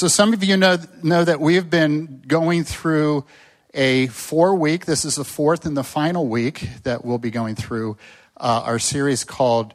So 0.00 0.08
some 0.08 0.32
of 0.32 0.42
you 0.42 0.56
know, 0.56 0.78
know 1.02 1.24
that 1.24 1.42
we've 1.42 1.68
been 1.68 2.22
going 2.26 2.64
through 2.64 3.26
a 3.74 4.06
four 4.06 4.54
week, 4.54 4.86
this 4.86 5.04
is 5.04 5.16
the 5.16 5.24
fourth 5.24 5.66
and 5.66 5.76
the 5.76 5.84
final 5.84 6.26
week 6.26 6.70
that 6.84 7.04
we'll 7.04 7.18
be 7.18 7.30
going 7.30 7.54
through 7.54 7.98
uh, 8.38 8.62
our 8.64 8.78
series 8.78 9.24
called 9.24 9.74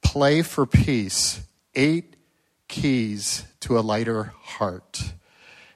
Play 0.00 0.42
for 0.42 0.64
Peace 0.64 1.40
Eight 1.74 2.14
Keys 2.68 3.46
to 3.62 3.76
a 3.76 3.80
Lighter 3.80 4.32
Heart. 4.42 5.12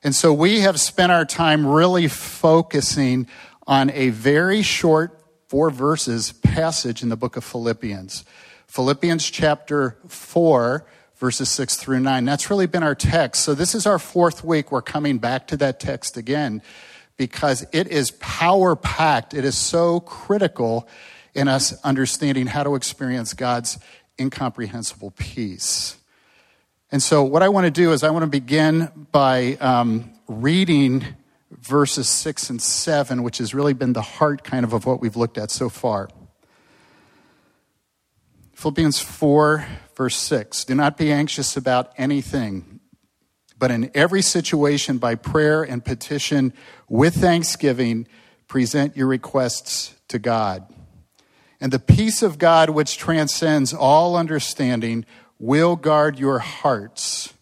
And 0.04 0.14
so 0.14 0.32
we 0.32 0.60
have 0.60 0.78
spent 0.78 1.10
our 1.10 1.24
time 1.24 1.66
really 1.66 2.06
focusing 2.06 3.26
on 3.66 3.90
a 3.90 4.10
very 4.10 4.62
short 4.62 5.20
four 5.48 5.70
verses 5.70 6.30
passage 6.30 7.02
in 7.02 7.08
the 7.08 7.16
book 7.16 7.36
of 7.36 7.42
Philippians. 7.42 8.24
Philippians 8.68 9.28
chapter 9.28 9.96
4, 10.06 10.86
verses 11.18 11.50
6 11.50 11.76
through 11.76 12.00
9. 12.00 12.24
That's 12.24 12.48
really 12.48 12.66
been 12.66 12.82
our 12.82 12.94
text. 12.94 13.44
So 13.44 13.54
this 13.54 13.74
is 13.74 13.86
our 13.86 13.98
fourth 13.98 14.44
week. 14.44 14.72
We're 14.72 14.82
coming 14.82 15.18
back 15.18 15.48
to 15.48 15.56
that 15.58 15.80
text 15.80 16.16
again 16.16 16.62
because 17.16 17.66
it 17.72 17.88
is 17.88 18.12
power 18.12 18.76
packed. 18.76 19.34
It 19.34 19.44
is 19.44 19.58
so 19.58 20.00
critical 20.00 20.88
in 21.34 21.48
us 21.48 21.78
understanding 21.82 22.46
how 22.46 22.62
to 22.62 22.74
experience 22.74 23.34
God's 23.34 23.78
incomprehensible 24.18 25.10
peace. 25.12 25.96
And 26.90 27.02
so, 27.02 27.22
what 27.22 27.42
I 27.42 27.50
want 27.50 27.66
to 27.66 27.70
do 27.70 27.92
is, 27.92 28.02
I 28.02 28.10
want 28.10 28.22
to 28.22 28.30
begin 28.30 28.90
by 29.12 29.58
um, 29.60 30.10
reading 30.26 31.04
verses 31.50 32.08
6 32.08 32.48
and 32.48 32.62
7, 32.62 33.22
which 33.22 33.38
has 33.38 33.52
really 33.52 33.74
been 33.74 33.92
the 33.92 34.02
heart 34.02 34.42
kind 34.42 34.64
of 34.64 34.72
of 34.72 34.86
what 34.86 35.00
we've 35.00 35.16
looked 35.16 35.36
at 35.36 35.50
so 35.50 35.68
far. 35.68 36.08
Philippians 38.54 39.00
4, 39.00 39.66
verse 39.98 40.16
6 40.16 40.64
Do 40.64 40.74
not 40.74 40.96
be 40.96 41.12
anxious 41.12 41.56
about 41.58 41.92
anything, 41.98 42.80
but 43.58 43.70
in 43.70 43.90
every 43.92 44.22
situation, 44.22 44.96
by 44.96 45.16
prayer 45.16 45.62
and 45.62 45.84
petition, 45.84 46.54
with 46.88 47.16
thanksgiving, 47.16 48.06
present 48.46 48.96
your 48.96 49.08
requests 49.08 49.94
to 50.06 50.18
God. 50.18 50.72
And 51.60 51.72
the 51.72 51.80
peace 51.80 52.22
of 52.22 52.38
God, 52.38 52.70
which 52.70 52.96
transcends 52.96 53.74
all 53.74 54.16
understanding, 54.16 55.04
will 55.40 55.74
guard 55.74 56.18
your 56.18 56.38
hearts 56.38 57.34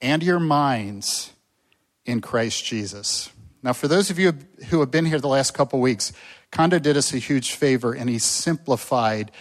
and 0.00 0.22
your 0.22 0.40
minds 0.40 1.32
in 2.06 2.20
Christ 2.20 2.64
Jesus. 2.64 3.30
Now, 3.62 3.72
for 3.72 3.88
those 3.88 4.08
of 4.08 4.18
you 4.18 4.32
who 4.68 4.80
have 4.80 4.90
been 4.90 5.04
here 5.04 5.18
the 5.18 5.28
last 5.28 5.52
couple 5.52 5.80
weeks, 5.80 6.12
Kondo 6.52 6.78
did 6.78 6.96
us 6.96 7.12
a 7.12 7.18
huge 7.18 7.52
favor 7.52 7.92
and 7.92 8.08
he 8.08 8.18
simplified 8.18 9.32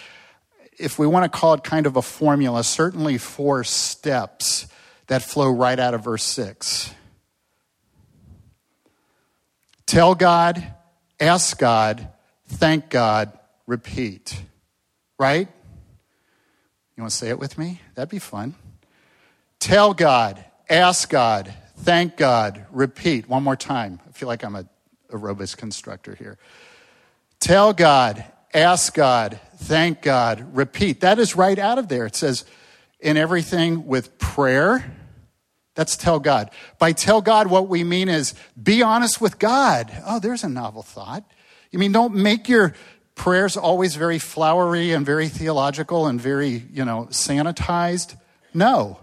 if 0.80 0.98
we 0.98 1.06
want 1.06 1.32
to 1.32 1.38
call 1.38 1.54
it 1.54 1.64
kind 1.64 1.86
of 1.86 1.98
a 1.98 2.02
formula, 2.02 2.64
certainly 2.64 3.18
four 3.18 3.64
steps 3.64 4.68
that 5.08 5.22
flow 5.22 5.52
right 5.52 5.78
out 5.78 5.94
of 5.94 6.04
verse 6.04 6.24
6. 6.24 6.94
Tell 9.86 10.16
God, 10.16 10.64
ask 11.20 11.58
God, 11.58 12.08
thank 12.48 12.90
God, 12.90 13.38
repeat. 13.68 14.42
Right? 15.18 15.48
You 16.96 17.04
want 17.04 17.12
to 17.12 17.18
say 17.18 17.30
it 17.30 17.40
with 17.40 17.58
me? 17.58 17.82
That'd 17.96 18.10
be 18.10 18.20
fun. 18.20 18.56
Tell 19.60 19.94
God, 19.94 20.44
ask 20.70 21.10
God, 21.10 21.54
thank 21.80 22.16
God, 22.16 22.66
repeat. 22.72 23.28
One 23.28 23.44
more 23.44 23.58
time. 23.58 24.00
I 24.08 24.12
feel 24.12 24.28
like 24.28 24.44
I'm 24.44 24.56
a 24.56 24.66
aerobics 25.12 25.58
constructor 25.58 26.16
here. 26.16 26.38
Tell 27.40 27.74
God, 27.74 28.24
ask 28.54 28.94
God, 28.94 29.40
thank 29.58 30.02
God, 30.02 30.56
repeat. 30.56 31.02
That 31.02 31.20
is 31.20 31.36
right 31.36 31.58
out 31.58 31.78
of 31.78 31.88
there. 31.88 32.06
It 32.06 32.16
says, 32.16 32.46
in 33.00 33.18
everything 33.18 33.88
with 33.88 34.18
prayer. 34.20 34.96
That's 35.76 35.96
tell 35.96 36.20
God. 36.20 36.52
By 36.78 36.92
tell 36.92 37.22
God, 37.22 37.48
what 37.48 37.70
we 37.70 37.84
mean 37.84 38.10
is 38.10 38.34
be 38.62 38.84
honest 38.84 39.22
with 39.22 39.40
God. 39.40 39.92
Oh, 40.06 40.20
there's 40.20 40.44
a 40.44 40.50
novel 40.50 40.84
thought. 40.84 41.24
You 41.72 41.80
mean 41.80 41.92
don't 41.92 42.16
make 42.16 42.50
your 42.50 42.74
prayers 43.16 43.56
always 43.56 43.96
very 43.96 44.20
flowery 44.20 44.92
and 44.92 45.06
very 45.06 45.30
theological 45.30 46.08
and 46.08 46.20
very, 46.20 46.66
you 46.72 46.84
know, 46.84 47.08
sanitized? 47.12 48.18
No. 48.54 49.00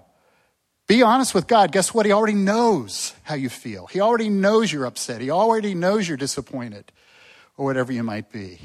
Be 0.87 1.03
honest 1.03 1.35
with 1.35 1.47
God. 1.47 1.73
Guess 1.73 1.95
what? 1.95 2.07
He 2.07 2.13
already 2.13 2.35
knows 2.35 3.13
how 3.23 3.35
you 3.35 3.49
feel. 3.49 3.87
He 3.87 4.01
already 4.01 4.29
knows 4.29 4.73
you're 4.73 4.87
upset. 4.87 5.21
He 5.21 5.31
already 5.31 5.75
knows 5.75 6.07
you're 6.07 6.17
disappointed 6.17 6.93
or 7.57 7.65
whatever 7.65 7.93
you 7.93 8.03
might 8.03 8.31
be. 8.31 8.61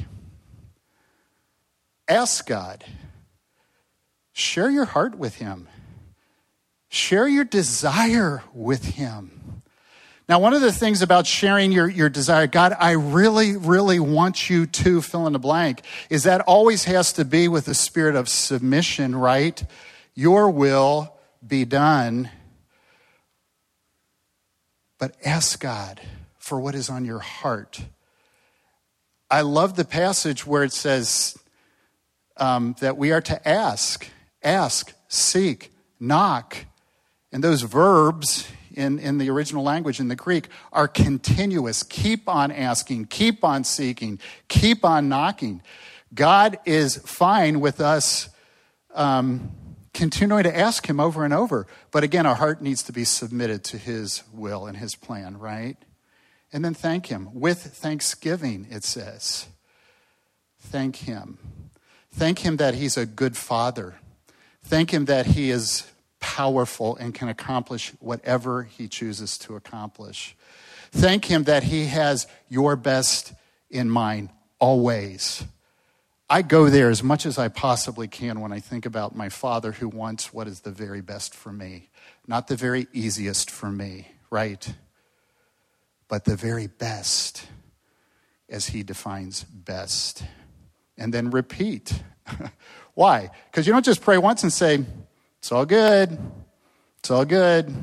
Ask 2.11 2.45
God. 2.45 2.83
Share 4.33 4.69
your 4.69 4.83
heart 4.83 5.17
with 5.17 5.35
Him. 5.35 5.69
Share 6.89 7.25
your 7.25 7.45
desire 7.45 8.43
with 8.53 8.83
Him. 8.83 9.63
Now, 10.27 10.39
one 10.39 10.53
of 10.53 10.59
the 10.59 10.73
things 10.73 11.01
about 11.01 11.25
sharing 11.25 11.71
your, 11.71 11.89
your 11.89 12.09
desire, 12.09 12.47
God, 12.47 12.75
I 12.77 12.91
really, 12.91 13.55
really 13.55 14.01
want 14.01 14.49
you 14.49 14.65
to 14.65 15.01
fill 15.01 15.25
in 15.25 15.31
the 15.31 15.39
blank, 15.39 15.83
is 16.09 16.23
that 16.23 16.41
always 16.41 16.83
has 16.83 17.13
to 17.13 17.23
be 17.23 17.47
with 17.47 17.63
the 17.63 17.73
spirit 17.73 18.17
of 18.17 18.27
submission, 18.27 19.15
right? 19.15 19.63
Your 20.13 20.51
will 20.51 21.15
be 21.47 21.63
done. 21.63 22.29
But 24.99 25.15
ask 25.23 25.61
God 25.61 26.01
for 26.39 26.59
what 26.59 26.75
is 26.75 26.89
on 26.89 27.05
your 27.05 27.19
heart. 27.19 27.81
I 29.29 29.41
love 29.41 29.77
the 29.77 29.85
passage 29.85 30.45
where 30.45 30.63
it 30.65 30.73
says, 30.73 31.37
um, 32.41 32.75
that 32.79 32.97
we 32.97 33.11
are 33.11 33.21
to 33.21 33.47
ask, 33.47 34.09
ask, 34.43 34.93
seek, 35.07 35.71
knock. 35.99 36.57
And 37.31 37.43
those 37.43 37.61
verbs 37.61 38.49
in, 38.73 38.97
in 38.99 39.19
the 39.19 39.29
original 39.29 39.63
language, 39.63 39.99
in 39.99 40.07
the 40.07 40.15
Greek, 40.15 40.47
are 40.73 40.87
continuous. 40.87 41.83
Keep 41.83 42.27
on 42.27 42.51
asking, 42.51 43.05
keep 43.05 43.43
on 43.43 43.63
seeking, 43.63 44.19
keep 44.47 44.83
on 44.83 45.07
knocking. 45.07 45.61
God 46.13 46.57
is 46.65 46.97
fine 46.97 47.59
with 47.59 47.79
us 47.79 48.27
um, 48.95 49.51
continuing 49.93 50.43
to 50.43 50.57
ask 50.57 50.87
Him 50.87 50.99
over 50.99 51.23
and 51.23 51.33
over. 51.33 51.67
But 51.91 52.03
again, 52.03 52.25
our 52.25 52.35
heart 52.35 52.59
needs 52.59 52.81
to 52.83 52.91
be 52.91 53.03
submitted 53.03 53.63
to 53.65 53.77
His 53.77 54.23
will 54.33 54.65
and 54.65 54.75
His 54.75 54.95
plan, 54.95 55.37
right? 55.37 55.77
And 56.51 56.65
then 56.65 56.73
thank 56.73 57.05
Him. 57.05 57.29
With 57.33 57.59
thanksgiving, 57.59 58.65
it 58.71 58.83
says. 58.83 59.45
Thank 60.59 60.97
Him. 60.97 61.37
Thank 62.13 62.39
Him 62.39 62.57
that 62.57 62.75
He's 62.75 62.97
a 62.97 63.05
good 63.05 63.37
Father. 63.37 63.95
Thank 64.63 64.93
Him 64.93 65.05
that 65.05 65.25
He 65.25 65.49
is 65.49 65.89
powerful 66.19 66.95
and 66.97 67.13
can 67.13 67.29
accomplish 67.29 67.89
whatever 67.99 68.63
He 68.63 68.87
chooses 68.87 69.37
to 69.39 69.55
accomplish. 69.55 70.35
Thank 70.91 71.25
Him 71.25 71.43
that 71.43 71.63
He 71.63 71.85
has 71.85 72.27
your 72.49 72.75
best 72.75 73.33
in 73.69 73.89
mind 73.89 74.29
always. 74.59 75.43
I 76.29 76.43
go 76.43 76.69
there 76.69 76.89
as 76.89 77.03
much 77.03 77.25
as 77.25 77.37
I 77.37 77.49
possibly 77.49 78.07
can 78.07 78.39
when 78.39 78.53
I 78.53 78.59
think 78.59 78.85
about 78.85 79.15
my 79.15 79.29
Father 79.29 79.73
who 79.73 79.89
wants 79.89 80.33
what 80.33 80.47
is 80.47 80.61
the 80.61 80.71
very 80.71 81.01
best 81.01 81.35
for 81.35 81.51
me, 81.51 81.89
not 82.27 82.47
the 82.47 82.55
very 82.55 82.87
easiest 82.93 83.51
for 83.51 83.69
me, 83.69 84.07
right? 84.29 84.73
But 86.07 86.25
the 86.25 86.35
very 86.35 86.67
best 86.67 87.47
as 88.47 88.67
He 88.67 88.83
defines 88.83 89.43
best 89.43 90.23
and 91.01 91.11
then 91.11 91.31
repeat. 91.31 92.03
Why? 92.93 93.31
Because 93.49 93.65
you 93.65 93.73
don't 93.73 93.83
just 93.83 94.01
pray 94.01 94.19
once 94.19 94.43
and 94.43 94.53
say, 94.53 94.85
it's 95.39 95.51
all 95.51 95.65
good, 95.65 96.17
it's 96.99 97.09
all 97.09 97.25
good. 97.25 97.73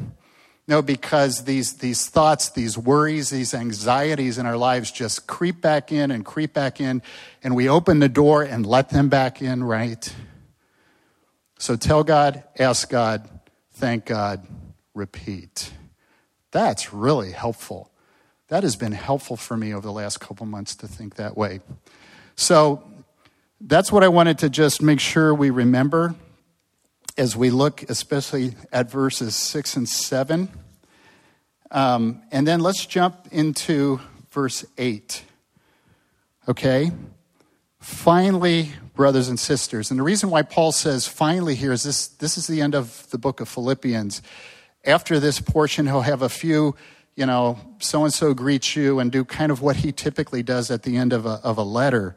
No, 0.68 0.82
because 0.82 1.44
these, 1.44 1.78
these 1.78 2.08
thoughts, 2.08 2.50
these 2.50 2.78
worries, 2.78 3.30
these 3.30 3.54
anxieties 3.54 4.38
in 4.38 4.46
our 4.46 4.56
lives 4.56 4.92
just 4.92 5.26
creep 5.26 5.60
back 5.60 5.90
in 5.90 6.10
and 6.10 6.24
creep 6.24 6.52
back 6.52 6.80
in, 6.80 7.02
and 7.42 7.56
we 7.56 7.68
open 7.68 7.98
the 7.98 8.08
door 8.08 8.42
and 8.42 8.64
let 8.64 8.90
them 8.90 9.08
back 9.08 9.42
in, 9.42 9.64
right? 9.64 10.14
So 11.58 11.74
tell 11.74 12.04
God, 12.04 12.44
ask 12.58 12.88
God, 12.88 13.28
thank 13.72 14.04
God, 14.04 14.46
repeat. 14.94 15.72
That's 16.52 16.92
really 16.92 17.32
helpful. 17.32 17.90
That 18.48 18.62
has 18.62 18.76
been 18.76 18.92
helpful 18.92 19.36
for 19.36 19.56
me 19.56 19.74
over 19.74 19.86
the 19.86 19.92
last 19.92 20.20
couple 20.20 20.46
months 20.46 20.76
to 20.76 20.86
think 20.86 21.16
that 21.16 21.36
way. 21.36 21.60
So 22.36 22.87
that's 23.60 23.90
what 23.90 24.04
I 24.04 24.08
wanted 24.08 24.38
to 24.38 24.50
just 24.50 24.82
make 24.82 25.00
sure 25.00 25.34
we 25.34 25.50
remember 25.50 26.14
as 27.16 27.36
we 27.36 27.50
look, 27.50 27.82
especially 27.90 28.54
at 28.72 28.90
verses 28.90 29.34
6 29.34 29.76
and 29.76 29.88
7. 29.88 30.48
Um, 31.70 32.22
and 32.30 32.46
then 32.46 32.60
let's 32.60 32.86
jump 32.86 33.28
into 33.32 34.00
verse 34.30 34.64
8. 34.78 35.24
Okay? 36.48 36.92
Finally, 37.80 38.72
brothers 38.94 39.28
and 39.28 39.38
sisters. 39.38 39.90
And 39.90 39.98
the 39.98 40.04
reason 40.04 40.30
why 40.30 40.42
Paul 40.42 40.72
says 40.72 41.06
finally 41.06 41.54
here 41.54 41.72
is 41.72 41.84
this 41.84 42.08
this 42.08 42.36
is 42.36 42.48
the 42.48 42.60
end 42.60 42.74
of 42.74 43.08
the 43.10 43.18
book 43.18 43.40
of 43.40 43.48
Philippians. 43.48 44.22
After 44.84 45.20
this 45.20 45.40
portion, 45.40 45.86
he'll 45.86 46.00
have 46.00 46.22
a 46.22 46.28
few, 46.28 46.74
you 47.14 47.26
know, 47.26 47.58
so 47.78 48.04
and 48.04 48.12
so 48.12 48.34
greets 48.34 48.74
you 48.74 48.98
and 48.98 49.12
do 49.12 49.24
kind 49.24 49.52
of 49.52 49.60
what 49.62 49.76
he 49.76 49.92
typically 49.92 50.42
does 50.42 50.70
at 50.70 50.82
the 50.82 50.96
end 50.96 51.12
of 51.12 51.26
a, 51.26 51.40
of 51.44 51.58
a 51.58 51.62
letter. 51.62 52.16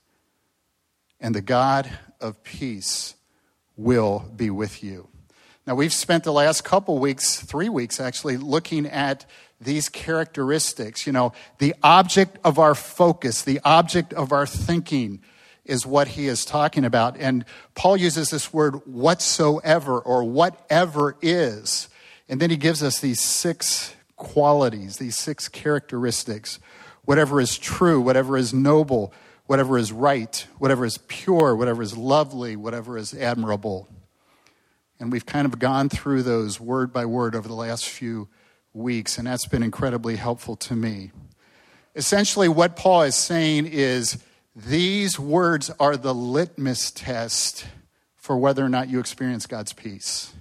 and 1.21 1.33
the 1.33 1.41
God 1.41 1.89
of 2.19 2.43
peace 2.43 3.15
will 3.77 4.25
be 4.35 4.49
with 4.49 4.83
you. 4.83 5.07
Now, 5.65 5.75
we've 5.75 5.93
spent 5.93 6.23
the 6.23 6.33
last 6.33 6.63
couple 6.63 6.97
weeks, 6.97 7.39
three 7.39 7.69
weeks 7.69 7.99
actually, 7.99 8.35
looking 8.37 8.85
at 8.87 9.25
these 9.61 9.87
characteristics. 9.87 11.05
You 11.05 11.13
know, 11.13 11.33
the 11.59 11.75
object 11.83 12.37
of 12.43 12.59
our 12.59 12.75
focus, 12.75 13.43
the 13.43 13.61
object 13.63 14.11
of 14.13 14.31
our 14.31 14.47
thinking 14.47 15.21
is 15.63 15.85
what 15.85 16.09
he 16.09 16.27
is 16.27 16.43
talking 16.43 16.83
about. 16.83 17.15
And 17.17 17.45
Paul 17.75 17.95
uses 17.95 18.29
this 18.29 18.51
word 18.51 18.75
whatsoever 18.85 19.99
or 19.99 20.23
whatever 20.23 21.15
is. 21.21 21.87
And 22.27 22.41
then 22.41 22.49
he 22.49 22.57
gives 22.57 22.81
us 22.81 22.99
these 22.99 23.19
six 23.19 23.93
qualities, 24.15 24.97
these 24.97 25.17
six 25.17 25.47
characteristics 25.47 26.59
whatever 27.05 27.41
is 27.41 27.57
true, 27.57 27.99
whatever 27.99 28.37
is 28.37 28.53
noble, 28.53 29.13
whatever 29.51 29.77
is 29.77 29.91
right, 29.91 30.47
whatever 30.59 30.85
is 30.85 30.97
pure, 31.09 31.53
whatever 31.53 31.81
is 31.81 31.97
lovely, 31.97 32.55
whatever 32.55 32.97
is 32.97 33.13
admirable. 33.13 33.89
And 34.97 35.11
we've 35.11 35.25
kind 35.25 35.45
of 35.45 35.59
gone 35.59 35.89
through 35.89 36.23
those 36.23 36.57
word 36.57 36.93
by 36.93 37.05
word 37.05 37.35
over 37.35 37.49
the 37.49 37.53
last 37.53 37.85
few 37.85 38.29
weeks, 38.71 39.17
and 39.17 39.27
that's 39.27 39.45
been 39.47 39.61
incredibly 39.61 40.15
helpful 40.15 40.55
to 40.55 40.73
me. 40.73 41.11
Essentially, 41.97 42.47
what 42.47 42.77
Paul 42.77 43.01
is 43.01 43.15
saying 43.15 43.67
is 43.67 44.23
these 44.55 45.19
words 45.19 45.69
are 45.81 45.97
the 45.97 46.15
litmus 46.15 46.89
test 46.89 47.65
for 48.15 48.37
whether 48.37 48.63
or 48.63 48.69
not 48.69 48.87
you 48.87 49.01
experience 49.01 49.47
God's 49.47 49.73
peace. 49.73 50.31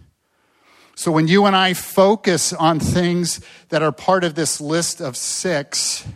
So 0.95 1.11
when 1.11 1.27
you 1.27 1.47
and 1.47 1.57
I 1.57 1.75
focus 1.75 2.53
on 2.53 2.79
things 2.79 3.45
that 3.71 3.83
are 3.83 3.91
part 3.91 4.23
of 4.23 4.37
this 4.37 4.61
list 4.61 5.01
of 5.01 5.17
six, 5.17 6.07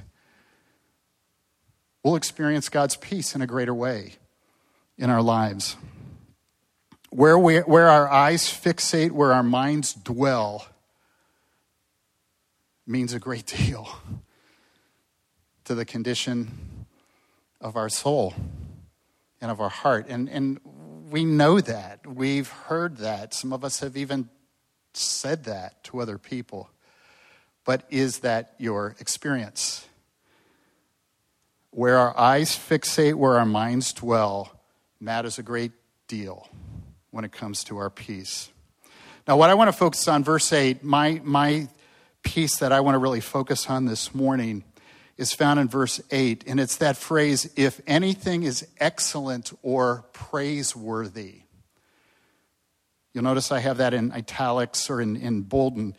we'll 2.04 2.16
experience 2.16 2.68
God's 2.68 2.96
peace 2.96 3.34
in 3.34 3.42
a 3.42 3.46
greater 3.46 3.74
way 3.74 4.14
in 4.98 5.10
our 5.10 5.22
lives. 5.22 5.76
Where, 7.10 7.38
we, 7.38 7.58
where 7.58 7.88
our 7.88 8.08
eyes 8.08 8.44
fixate, 8.44 9.10
where 9.10 9.32
our 9.32 9.42
minds 9.42 9.94
dwell, 9.94 10.68
means 12.86 13.14
a 13.14 13.18
great 13.18 13.46
deal 13.66 13.88
to 15.64 15.74
the 15.74 15.84
condition 15.84 16.86
of 17.60 17.76
our 17.76 17.88
soul 17.88 18.34
and 19.40 19.50
of 19.50 19.60
our 19.60 19.70
heart. 19.70 20.06
And, 20.08 20.28
and 20.28 20.60
we 21.10 21.24
know 21.24 21.60
that. 21.60 22.06
We've 22.06 22.48
heard 22.48 22.98
that. 22.98 23.32
Some 23.32 23.52
of 23.52 23.64
us 23.64 23.80
have 23.80 23.96
even 23.96 24.28
said 24.92 25.44
that 25.44 25.82
to 25.84 26.00
other 26.00 26.18
people. 26.18 26.68
But 27.64 27.86
is 27.88 28.18
that 28.18 28.54
your 28.58 28.94
experience? 29.00 29.86
Where 31.74 31.98
our 31.98 32.16
eyes 32.16 32.50
fixate, 32.50 33.14
where 33.14 33.36
our 33.36 33.44
minds 33.44 33.92
dwell, 33.92 34.52
matters 35.00 35.40
a 35.40 35.42
great 35.42 35.72
deal 36.06 36.48
when 37.10 37.24
it 37.24 37.32
comes 37.32 37.64
to 37.64 37.78
our 37.78 37.90
peace. 37.90 38.48
Now, 39.26 39.36
what 39.36 39.50
I 39.50 39.54
want 39.54 39.66
to 39.66 39.76
focus 39.76 40.06
on, 40.06 40.22
verse 40.22 40.52
8, 40.52 40.84
my, 40.84 41.20
my 41.24 41.66
piece 42.22 42.58
that 42.58 42.70
I 42.70 42.78
want 42.78 42.94
to 42.94 43.00
really 43.00 43.20
focus 43.20 43.68
on 43.68 43.86
this 43.86 44.14
morning 44.14 44.62
is 45.16 45.32
found 45.32 45.58
in 45.58 45.66
verse 45.66 46.00
8, 46.12 46.44
and 46.46 46.60
it's 46.60 46.76
that 46.76 46.96
phrase, 46.96 47.52
if 47.56 47.80
anything 47.88 48.44
is 48.44 48.64
excellent 48.78 49.52
or 49.62 50.04
praiseworthy. 50.12 51.40
You'll 53.12 53.24
notice 53.24 53.50
I 53.50 53.58
have 53.58 53.78
that 53.78 53.94
in 53.94 54.12
italics 54.12 54.88
or 54.88 55.00
in, 55.00 55.16
in 55.16 55.42
bold 55.42 55.94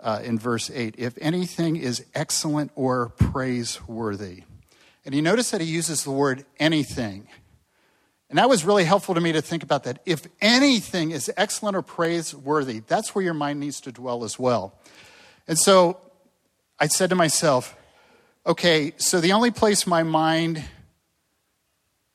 uh, 0.00 0.20
in 0.22 0.38
verse 0.38 0.70
8. 0.70 0.94
If 0.98 1.18
anything 1.20 1.74
is 1.74 2.06
excellent 2.14 2.70
or 2.76 3.08
praiseworthy. 3.08 4.44
And 5.06 5.14
you 5.14 5.22
notice 5.22 5.52
that 5.52 5.60
he 5.60 5.68
uses 5.68 6.02
the 6.02 6.10
word 6.10 6.44
anything. 6.58 7.28
And 8.28 8.38
that 8.38 8.48
was 8.48 8.64
really 8.64 8.82
helpful 8.82 9.14
to 9.14 9.20
me 9.20 9.32
to 9.32 9.40
think 9.40 9.62
about 9.62 9.84
that. 9.84 10.00
If 10.04 10.26
anything 10.40 11.12
is 11.12 11.30
excellent 11.36 11.76
or 11.76 11.82
praiseworthy, 11.82 12.80
that's 12.80 13.14
where 13.14 13.24
your 13.24 13.32
mind 13.32 13.60
needs 13.60 13.80
to 13.82 13.92
dwell 13.92 14.24
as 14.24 14.36
well. 14.36 14.74
And 15.46 15.56
so 15.56 16.00
I 16.80 16.88
said 16.88 17.10
to 17.10 17.16
myself, 17.16 17.76
okay, 18.44 18.94
so 18.96 19.20
the 19.20 19.32
only 19.32 19.52
place 19.52 19.86
my 19.86 20.02
mind 20.02 20.64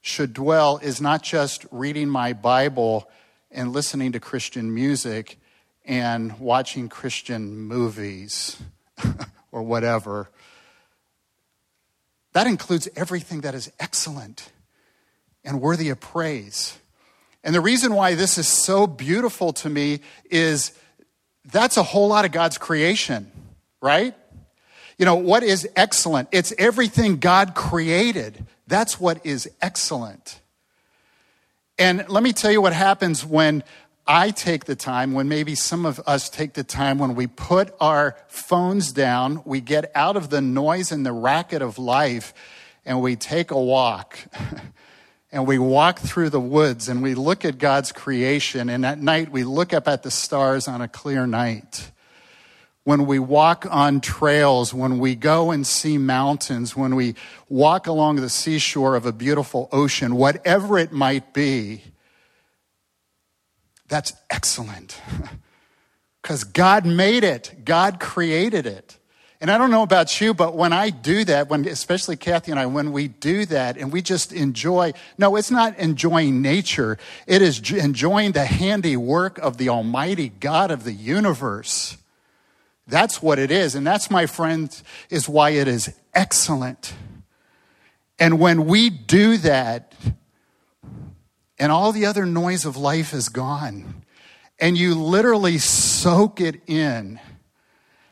should 0.01 0.33
dwell 0.33 0.77
is 0.77 0.99
not 0.99 1.23
just 1.23 1.65
reading 1.71 2.09
my 2.09 2.33
Bible 2.33 3.09
and 3.51 3.71
listening 3.71 4.11
to 4.11 4.19
Christian 4.19 4.73
music 4.73 5.39
and 5.85 6.37
watching 6.39 6.89
Christian 6.89 7.55
movies 7.55 8.61
or 9.53 9.61
whatever. 9.61 10.29
That 12.33 12.47
includes 12.47 12.87
everything 12.95 13.41
that 13.41 13.55
is 13.55 13.71
excellent 13.79 14.51
and 15.43 15.61
worthy 15.61 15.89
of 15.89 15.99
praise. 15.99 16.77
And 17.43 17.55
the 17.55 17.61
reason 17.61 17.93
why 17.93 18.15
this 18.15 18.37
is 18.37 18.47
so 18.47 18.87
beautiful 18.87 19.51
to 19.53 19.69
me 19.69 20.01
is 20.29 20.71
that's 21.45 21.77
a 21.77 21.83
whole 21.83 22.07
lot 22.07 22.25
of 22.25 22.31
God's 22.31 22.57
creation, 22.57 23.31
right? 23.81 24.13
You 24.97 25.05
know, 25.05 25.15
what 25.15 25.43
is 25.43 25.67
excellent? 25.75 26.29
It's 26.31 26.53
everything 26.57 27.17
God 27.17 27.55
created. 27.55 28.45
That's 28.67 28.99
what 28.99 29.25
is 29.25 29.49
excellent. 29.61 30.39
And 31.79 32.05
let 32.07 32.21
me 32.21 32.31
tell 32.31 32.51
you 32.51 32.61
what 32.61 32.73
happens 32.73 33.25
when 33.25 33.63
I 34.07 34.31
take 34.31 34.65
the 34.65 34.75
time, 34.75 35.13
when 35.13 35.29
maybe 35.29 35.55
some 35.55 35.85
of 35.85 36.01
us 36.05 36.29
take 36.29 36.53
the 36.53 36.63
time, 36.63 36.97
when 36.97 37.15
we 37.15 37.27
put 37.27 37.73
our 37.79 38.17
phones 38.27 38.91
down, 38.91 39.41
we 39.45 39.61
get 39.61 39.91
out 39.95 40.17
of 40.17 40.29
the 40.29 40.41
noise 40.41 40.91
and 40.91 41.05
the 41.05 41.11
racket 41.11 41.61
of 41.61 41.77
life, 41.77 42.33
and 42.85 43.01
we 43.01 43.15
take 43.15 43.51
a 43.51 43.59
walk. 43.59 44.17
and 45.31 45.47
we 45.47 45.57
walk 45.57 45.99
through 45.99 46.29
the 46.29 46.41
woods 46.41 46.89
and 46.89 47.01
we 47.01 47.15
look 47.15 47.45
at 47.45 47.57
God's 47.57 47.91
creation, 47.91 48.69
and 48.69 48.85
at 48.85 48.99
night 48.99 49.31
we 49.31 49.43
look 49.43 49.73
up 49.73 49.87
at 49.87 50.03
the 50.03 50.11
stars 50.11 50.67
on 50.67 50.81
a 50.81 50.87
clear 50.87 51.25
night. 51.25 51.91
When 52.83 53.05
we 53.05 53.19
walk 53.19 53.67
on 53.69 54.01
trails, 54.01 54.73
when 54.73 54.97
we 54.97 55.15
go 55.15 55.51
and 55.51 55.65
see 55.65 55.99
mountains, 55.99 56.75
when 56.75 56.95
we 56.95 57.13
walk 57.47 57.85
along 57.85 58.15
the 58.15 58.29
seashore 58.29 58.95
of 58.95 59.05
a 59.05 59.13
beautiful 59.13 59.69
ocean, 59.71 60.15
whatever 60.15 60.79
it 60.79 60.91
might 60.91 61.31
be, 61.31 61.83
that's 63.91 64.13
excellent. 64.29 64.99
Because 66.21 66.43
God 66.43 66.85
made 66.85 67.23
it, 67.23 67.65
God 67.65 67.99
created 67.99 68.67
it. 68.67 68.99
And 69.41 69.49
I 69.49 69.57
don't 69.57 69.71
know 69.71 69.81
about 69.81 70.21
you, 70.21 70.35
but 70.35 70.55
when 70.55 70.71
I 70.71 70.91
do 70.91 71.25
that, 71.25 71.49
when 71.49 71.67
especially 71.67 72.15
Kathy 72.15 72.51
and 72.51 72.59
I, 72.59 72.67
when 72.67 72.91
we 72.91 73.07
do 73.07 73.43
that 73.47 73.75
and 73.75 73.91
we 73.91 74.03
just 74.03 74.31
enjoy, 74.31 74.93
no, 75.17 75.35
it's 75.35 75.49
not 75.49 75.75
enjoying 75.79 76.43
nature. 76.43 76.99
It 77.25 77.41
is 77.41 77.71
enjoying 77.71 78.33
the 78.33 78.45
handiwork 78.45 79.39
of 79.39 79.57
the 79.57 79.69
Almighty 79.69 80.29
God 80.29 80.69
of 80.69 80.83
the 80.83 80.93
universe. 80.93 81.97
That's 82.87 83.19
what 83.19 83.39
it 83.39 83.49
is. 83.49 83.73
And 83.73 83.85
that's, 83.85 84.11
my 84.11 84.27
friend, 84.27 84.69
is 85.09 85.27
why 85.27 85.49
it 85.51 85.67
is 85.67 85.91
excellent. 86.13 86.93
And 88.19 88.39
when 88.39 88.67
we 88.67 88.91
do 88.91 89.37
that, 89.37 89.95
and 91.61 91.71
all 91.71 91.91
the 91.91 92.07
other 92.07 92.25
noise 92.25 92.65
of 92.65 92.75
life 92.75 93.13
is 93.13 93.29
gone, 93.29 94.03
and 94.59 94.75
you 94.75 94.95
literally 94.95 95.59
soak 95.59 96.41
it 96.41 96.59
in, 96.67 97.19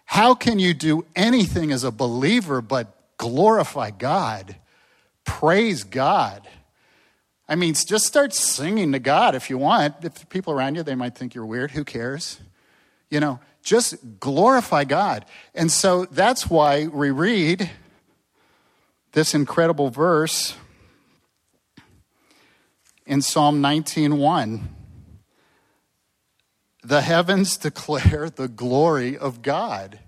how 0.06 0.36
can 0.36 0.60
you 0.60 0.76
do 0.76 1.04
anything 1.16 1.72
as 1.72 1.84
a 1.84 1.90
believer 1.90 2.62
but 2.62 3.18
glorify 3.18 3.90
God, 3.90 4.56
praise 5.26 5.84
God? 5.84 6.48
I 7.48 7.56
mean, 7.56 7.74
just 7.74 8.06
start 8.06 8.36
singing 8.36 8.92
to 8.92 9.00
God 9.00 9.34
if 9.34 9.50
you 9.50 9.58
want. 9.58 9.96
If 10.04 10.30
people 10.30 10.54
around 10.54 10.76
you, 10.76 10.84
they 10.84 10.94
might 10.94 11.16
think 11.18 11.34
you're 11.34 11.44
weird. 11.44 11.72
Who 11.72 11.84
cares? 11.84 12.40
You 13.10 13.20
know, 13.20 13.40
just 13.64 14.20
glorify 14.20 14.84
God. 14.84 15.26
And 15.56 15.72
so 15.72 16.06
that's 16.06 16.52
why 16.52 16.86
we 16.86 17.10
read 17.10 17.72
this 19.14 19.34
incredible 19.34 19.90
verse 19.90 20.56
in 23.10 23.24
Psalm 23.24 23.60
19:1. 23.60 24.70
The 26.84 27.02
heavens 27.02 27.58
declare 27.58 28.30
the 28.30 28.48
glory 28.48 29.18
of 29.18 29.42
God. 29.42 30.00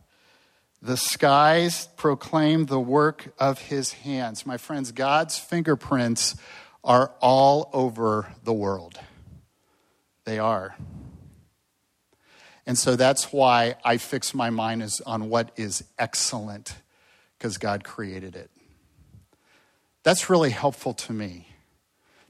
The 0.84 0.98
skies 0.98 1.88
proclaim 1.98 2.67
the 2.67 2.79
work 2.79 3.34
of 3.39 3.58
his 3.60 3.93
hands. 3.93 4.46
My 4.46 4.58
friends, 4.58 4.91
God's 4.91 5.39
fingerprints 5.39 6.36
are 6.84 7.12
all 7.20 7.72
over 7.74 8.36
the 8.43 8.53
world. 8.53 9.00
They 10.25 10.38
are. 10.38 10.75
And 12.67 12.77
so 12.77 12.96
that's 12.96 13.34
why 13.34 13.77
I 13.84 13.98
fix 13.98 14.36
my 14.36 14.51
mind 14.51 14.84
is 14.84 15.01
on 15.01 15.27
what 15.27 15.51
is 15.55 15.84
excellent, 15.98 16.75
because 17.38 17.58
God 17.58 17.84
created 17.84 18.36
it. 18.36 18.51
That's 20.03 20.29
really 20.29 20.51
helpful 20.51 20.93
to 20.93 21.13
me. 21.13 21.48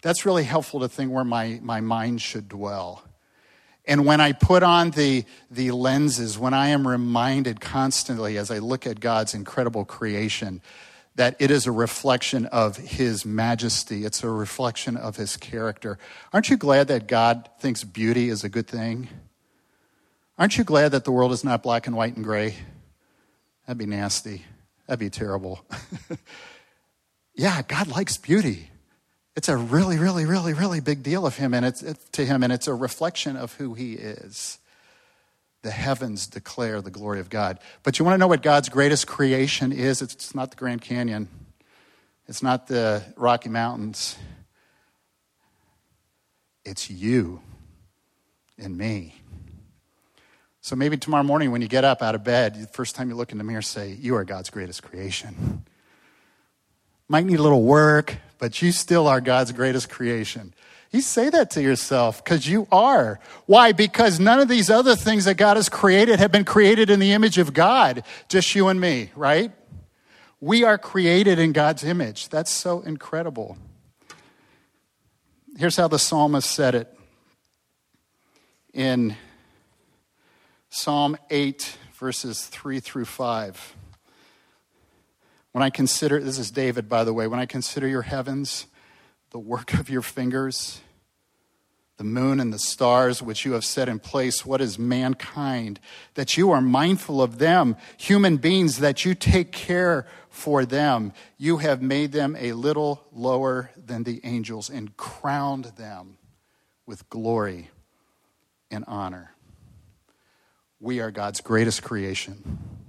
That's 0.01 0.25
really 0.25 0.43
helpful 0.43 0.79
to 0.79 0.89
think 0.89 1.11
where 1.11 1.23
my, 1.23 1.59
my 1.61 1.81
mind 1.81 2.21
should 2.21 2.49
dwell. 2.49 3.03
And 3.85 4.05
when 4.05 4.21
I 4.21 4.31
put 4.31 4.63
on 4.63 4.91
the, 4.91 5.25
the 5.49 5.71
lenses, 5.71 6.37
when 6.37 6.53
I 6.53 6.69
am 6.69 6.87
reminded 6.87 7.61
constantly 7.61 8.37
as 8.37 8.51
I 8.51 8.59
look 8.59 8.85
at 8.85 8.99
God's 8.99 9.33
incredible 9.33 9.85
creation, 9.85 10.61
that 11.15 11.35
it 11.39 11.51
is 11.51 11.67
a 11.67 11.71
reflection 11.71 12.45
of 12.47 12.77
His 12.77 13.25
majesty, 13.25 14.05
it's 14.05 14.23
a 14.23 14.29
reflection 14.29 14.97
of 14.97 15.17
His 15.17 15.35
character. 15.35 15.97
Aren't 16.31 16.49
you 16.49 16.57
glad 16.57 16.87
that 16.87 17.07
God 17.07 17.49
thinks 17.59 17.83
beauty 17.83 18.29
is 18.29 18.43
a 18.43 18.49
good 18.49 18.67
thing? 18.67 19.09
Aren't 20.37 20.57
you 20.57 20.63
glad 20.63 20.93
that 20.93 21.03
the 21.03 21.11
world 21.11 21.31
is 21.31 21.43
not 21.43 21.61
black 21.61 21.85
and 21.85 21.95
white 21.95 22.15
and 22.15 22.23
gray? 22.23 22.55
That'd 23.67 23.77
be 23.77 23.85
nasty. 23.85 24.45
That'd 24.87 24.99
be 24.99 25.09
terrible. 25.09 25.63
yeah, 27.35 27.61
God 27.61 27.87
likes 27.87 28.17
beauty. 28.17 28.70
It's 29.35 29.47
a 29.47 29.55
really, 29.55 29.97
really, 29.97 30.25
really, 30.25 30.53
really 30.53 30.81
big 30.81 31.03
deal 31.03 31.25
of 31.25 31.37
him 31.37 31.53
and 31.53 31.65
it's, 31.65 31.83
to 32.11 32.25
him, 32.25 32.43
and 32.43 32.51
it's 32.51 32.67
a 32.67 32.73
reflection 32.73 33.37
of 33.37 33.53
who 33.53 33.73
he 33.73 33.93
is. 33.93 34.59
The 35.61 35.71
heavens 35.71 36.27
declare 36.27 36.81
the 36.81 36.91
glory 36.91 37.19
of 37.19 37.29
God. 37.29 37.59
But 37.83 37.97
you 37.97 38.05
want 38.05 38.15
to 38.15 38.17
know 38.17 38.27
what 38.27 38.41
God's 38.41 38.67
greatest 38.67 39.07
creation 39.07 39.71
is? 39.71 40.01
It's 40.01 40.35
not 40.35 40.49
the 40.49 40.57
Grand 40.57 40.81
Canyon, 40.81 41.29
it's 42.27 42.43
not 42.43 42.67
the 42.67 43.03
Rocky 43.15 43.49
Mountains. 43.49 44.17
It's 46.63 46.91
you 46.91 47.41
and 48.59 48.77
me. 48.77 49.15
So 50.61 50.75
maybe 50.75 50.95
tomorrow 50.95 51.23
morning 51.23 51.51
when 51.51 51.63
you 51.63 51.67
get 51.67 51.83
up 51.83 52.03
out 52.03 52.13
of 52.13 52.23
bed, 52.23 52.53
the 52.53 52.67
first 52.67 52.95
time 52.95 53.09
you 53.09 53.15
look 53.15 53.31
in 53.31 53.39
the 53.39 53.43
mirror, 53.43 53.63
say, 53.63 53.97
You 53.99 54.15
are 54.15 54.23
God's 54.23 54.51
greatest 54.51 54.83
creation. 54.83 55.65
Might 57.07 57.25
need 57.25 57.39
a 57.39 57.41
little 57.41 57.63
work, 57.63 58.17
but 58.41 58.59
you 58.59 58.71
still 58.71 59.07
are 59.07 59.21
God's 59.21 59.51
greatest 59.51 59.87
creation. 59.87 60.55
You 60.89 61.01
say 61.01 61.29
that 61.29 61.51
to 61.51 61.61
yourself 61.61 62.23
because 62.23 62.47
you 62.47 62.67
are. 62.71 63.19
Why? 63.45 63.71
Because 63.71 64.19
none 64.19 64.39
of 64.39 64.47
these 64.47 64.67
other 64.71 64.95
things 64.95 65.25
that 65.25 65.35
God 65.35 65.57
has 65.57 65.69
created 65.69 66.19
have 66.19 66.31
been 66.31 66.43
created 66.43 66.89
in 66.89 66.99
the 66.99 67.11
image 67.11 67.37
of 67.37 67.53
God, 67.53 68.03
just 68.29 68.55
you 68.55 68.67
and 68.67 68.81
me, 68.81 69.11
right? 69.15 69.51
We 70.39 70.63
are 70.63 70.79
created 70.79 71.37
in 71.37 71.51
God's 71.51 71.83
image. 71.83 72.29
That's 72.29 72.49
so 72.49 72.81
incredible. 72.81 73.57
Here's 75.55 75.75
how 75.77 75.87
the 75.87 75.99
psalmist 75.99 76.49
said 76.49 76.73
it 76.73 76.97
in 78.73 79.15
Psalm 80.71 81.15
8, 81.29 81.77
verses 81.93 82.47
3 82.47 82.79
through 82.79 83.05
5. 83.05 83.75
When 85.51 85.63
I 85.63 85.69
consider, 85.69 86.19
this 86.19 86.39
is 86.39 86.51
David, 86.51 86.87
by 86.87 87.03
the 87.03 87.13
way, 87.13 87.27
when 87.27 87.39
I 87.39 87.45
consider 87.45 87.87
your 87.87 88.03
heavens, 88.03 88.67
the 89.31 89.39
work 89.39 89.73
of 89.73 89.89
your 89.89 90.01
fingers, 90.01 90.81
the 91.97 92.03
moon 92.05 92.39
and 92.39 92.53
the 92.53 92.59
stars 92.59 93.21
which 93.21 93.45
you 93.45 93.51
have 93.51 93.65
set 93.65 93.89
in 93.89 93.99
place, 93.99 94.45
what 94.45 94.61
is 94.61 94.79
mankind 94.79 95.79
that 96.15 96.35
you 96.37 96.51
are 96.51 96.61
mindful 96.61 97.21
of 97.21 97.37
them, 97.37 97.75
human 97.97 98.37
beings 98.37 98.77
that 98.77 99.05
you 99.05 99.13
take 99.13 99.51
care 99.51 100.07
for 100.29 100.65
them? 100.65 101.13
You 101.37 101.57
have 101.57 101.81
made 101.81 102.11
them 102.11 102.35
a 102.39 102.53
little 102.53 103.05
lower 103.11 103.71
than 103.75 104.03
the 104.03 104.21
angels 104.23 104.69
and 104.69 104.95
crowned 104.97 105.65
them 105.77 106.17
with 106.85 107.09
glory 107.09 107.69
and 108.71 108.85
honor. 108.87 109.35
We 110.79 111.01
are 111.01 111.11
God's 111.11 111.41
greatest 111.41 111.83
creation. 111.83 112.80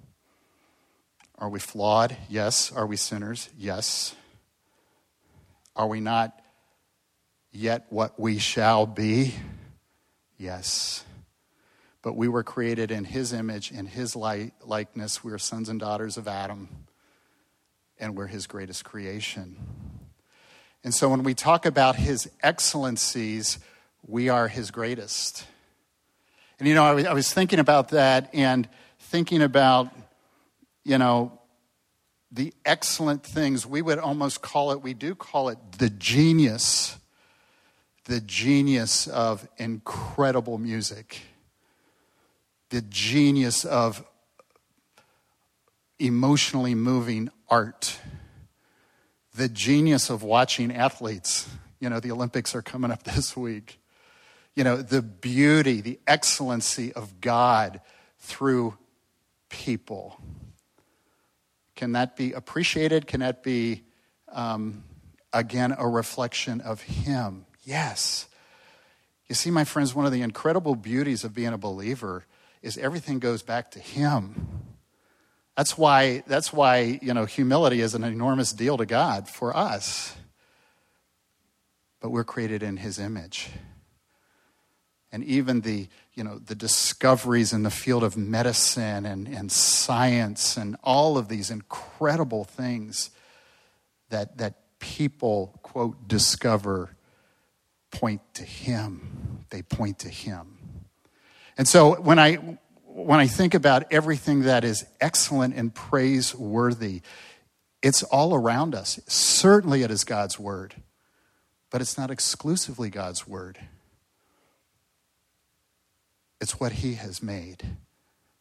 Are 1.42 1.48
we 1.48 1.58
flawed? 1.58 2.16
Yes. 2.28 2.70
Are 2.70 2.86
we 2.86 2.96
sinners? 2.96 3.48
Yes. 3.58 4.14
Are 5.74 5.88
we 5.88 5.98
not 5.98 6.40
yet 7.50 7.86
what 7.90 8.18
we 8.20 8.38
shall 8.38 8.86
be? 8.86 9.34
Yes. 10.38 11.04
But 12.00 12.14
we 12.14 12.28
were 12.28 12.44
created 12.44 12.92
in 12.92 13.02
His 13.02 13.32
image, 13.32 13.72
in 13.72 13.86
His 13.86 14.14
likeness. 14.14 15.24
We 15.24 15.32
are 15.32 15.38
sons 15.38 15.68
and 15.68 15.80
daughters 15.80 16.16
of 16.16 16.28
Adam, 16.28 16.68
and 17.98 18.14
we're 18.14 18.28
His 18.28 18.46
greatest 18.46 18.84
creation. 18.84 19.56
And 20.84 20.94
so 20.94 21.08
when 21.08 21.24
we 21.24 21.34
talk 21.34 21.66
about 21.66 21.96
His 21.96 22.30
excellencies, 22.44 23.58
we 24.06 24.28
are 24.28 24.46
His 24.46 24.70
greatest. 24.70 25.44
And 26.60 26.68
you 26.68 26.76
know, 26.76 26.84
I 26.84 27.12
was 27.12 27.32
thinking 27.32 27.58
about 27.58 27.88
that 27.88 28.30
and 28.32 28.68
thinking 29.00 29.42
about 29.42 29.88
you 30.84 30.98
know, 30.98 31.38
the 32.30 32.52
excellent 32.64 33.24
things. 33.24 33.66
We 33.66 33.82
would 33.82 33.98
almost 33.98 34.40
call 34.42 34.72
it, 34.72 34.82
we 34.82 34.94
do 34.94 35.14
call 35.14 35.50
it 35.50 35.58
the 35.78 35.90
genius, 35.90 36.96
the 38.04 38.20
genius 38.20 39.06
of 39.06 39.46
incredible 39.58 40.58
music, 40.58 41.20
the 42.70 42.80
genius 42.82 43.64
of 43.64 44.04
emotionally 45.98 46.74
moving 46.74 47.30
art, 47.48 47.98
the 49.34 49.48
genius 49.48 50.10
of 50.10 50.22
watching 50.22 50.74
athletes. 50.74 51.48
You 51.80 51.90
know, 51.90 52.00
the 52.00 52.12
Olympics 52.12 52.54
are 52.54 52.62
coming 52.62 52.90
up 52.90 53.02
this 53.04 53.36
week. 53.36 53.78
You 54.54 54.64
know, 54.64 54.76
the 54.76 55.00
beauty, 55.00 55.80
the 55.80 55.98
excellency 56.06 56.92
of 56.92 57.20
God 57.20 57.80
through 58.18 58.76
people. 59.48 60.20
Can 61.82 61.90
that 61.90 62.14
be 62.14 62.30
appreciated? 62.30 63.08
Can 63.08 63.18
that 63.18 63.42
be, 63.42 63.82
um, 64.28 64.84
again, 65.32 65.74
a 65.76 65.88
reflection 65.88 66.60
of 66.60 66.80
Him? 66.80 67.44
Yes. 67.64 68.28
You 69.28 69.34
see, 69.34 69.50
my 69.50 69.64
friends, 69.64 69.92
one 69.92 70.06
of 70.06 70.12
the 70.12 70.22
incredible 70.22 70.76
beauties 70.76 71.24
of 71.24 71.34
being 71.34 71.52
a 71.52 71.58
believer 71.58 72.24
is 72.62 72.78
everything 72.78 73.18
goes 73.18 73.42
back 73.42 73.72
to 73.72 73.80
Him. 73.80 74.62
That's 75.56 75.76
why, 75.76 76.22
that's 76.28 76.52
why 76.52 77.00
you 77.02 77.14
know, 77.14 77.24
humility 77.24 77.80
is 77.80 77.96
an 77.96 78.04
enormous 78.04 78.52
deal 78.52 78.76
to 78.76 78.86
God 78.86 79.28
for 79.28 79.56
us. 79.56 80.14
But 81.98 82.10
we're 82.10 82.22
created 82.22 82.62
in 82.62 82.76
His 82.76 83.00
image. 83.00 83.48
And 85.12 85.22
even 85.24 85.60
the 85.60 85.88
you 86.14 86.24
know, 86.24 86.38
the 86.38 86.54
discoveries 86.54 87.52
in 87.52 87.62
the 87.62 87.70
field 87.70 88.04
of 88.04 88.16
medicine 88.16 89.06
and, 89.06 89.26
and 89.26 89.50
science 89.50 90.56
and 90.56 90.76
all 90.82 91.16
of 91.16 91.28
these 91.28 91.50
incredible 91.50 92.44
things 92.44 93.10
that, 94.10 94.36
that 94.38 94.78
people, 94.78 95.58
quote, 95.62 96.06
discover 96.06 96.94
point 97.90 98.20
to 98.34 98.44
Him. 98.44 99.44
They 99.50 99.62
point 99.62 100.00
to 100.00 100.08
Him. 100.08 100.58
And 101.56 101.66
so 101.66 102.00
when 102.00 102.18
I, 102.18 102.34
when 102.84 103.18
I 103.20 103.26
think 103.26 103.54
about 103.54 103.90
everything 103.90 104.42
that 104.42 104.64
is 104.64 104.84
excellent 105.00 105.54
and 105.54 105.74
praiseworthy, 105.74 107.00
it's 107.82 108.02
all 108.02 108.34
around 108.34 108.74
us. 108.74 109.00
Certainly 109.06 109.82
it 109.82 109.90
is 109.90 110.04
God's 110.04 110.38
Word, 110.38 110.74
but 111.70 111.80
it's 111.80 111.96
not 111.96 112.10
exclusively 112.10 112.90
God's 112.90 113.26
Word. 113.26 113.58
It's 116.42 116.58
what 116.58 116.72
He 116.72 116.94
has 116.94 117.22
made, 117.22 117.62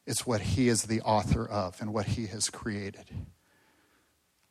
it's 0.08 0.25
what 0.25 0.41
He 0.41 0.70
is 0.70 0.81
the 0.81 1.01
author 1.01 1.48
of 1.48 1.79
and 1.79 1.93
what 1.93 2.08
He 2.08 2.25
has 2.25 2.50
created. 2.50 3.05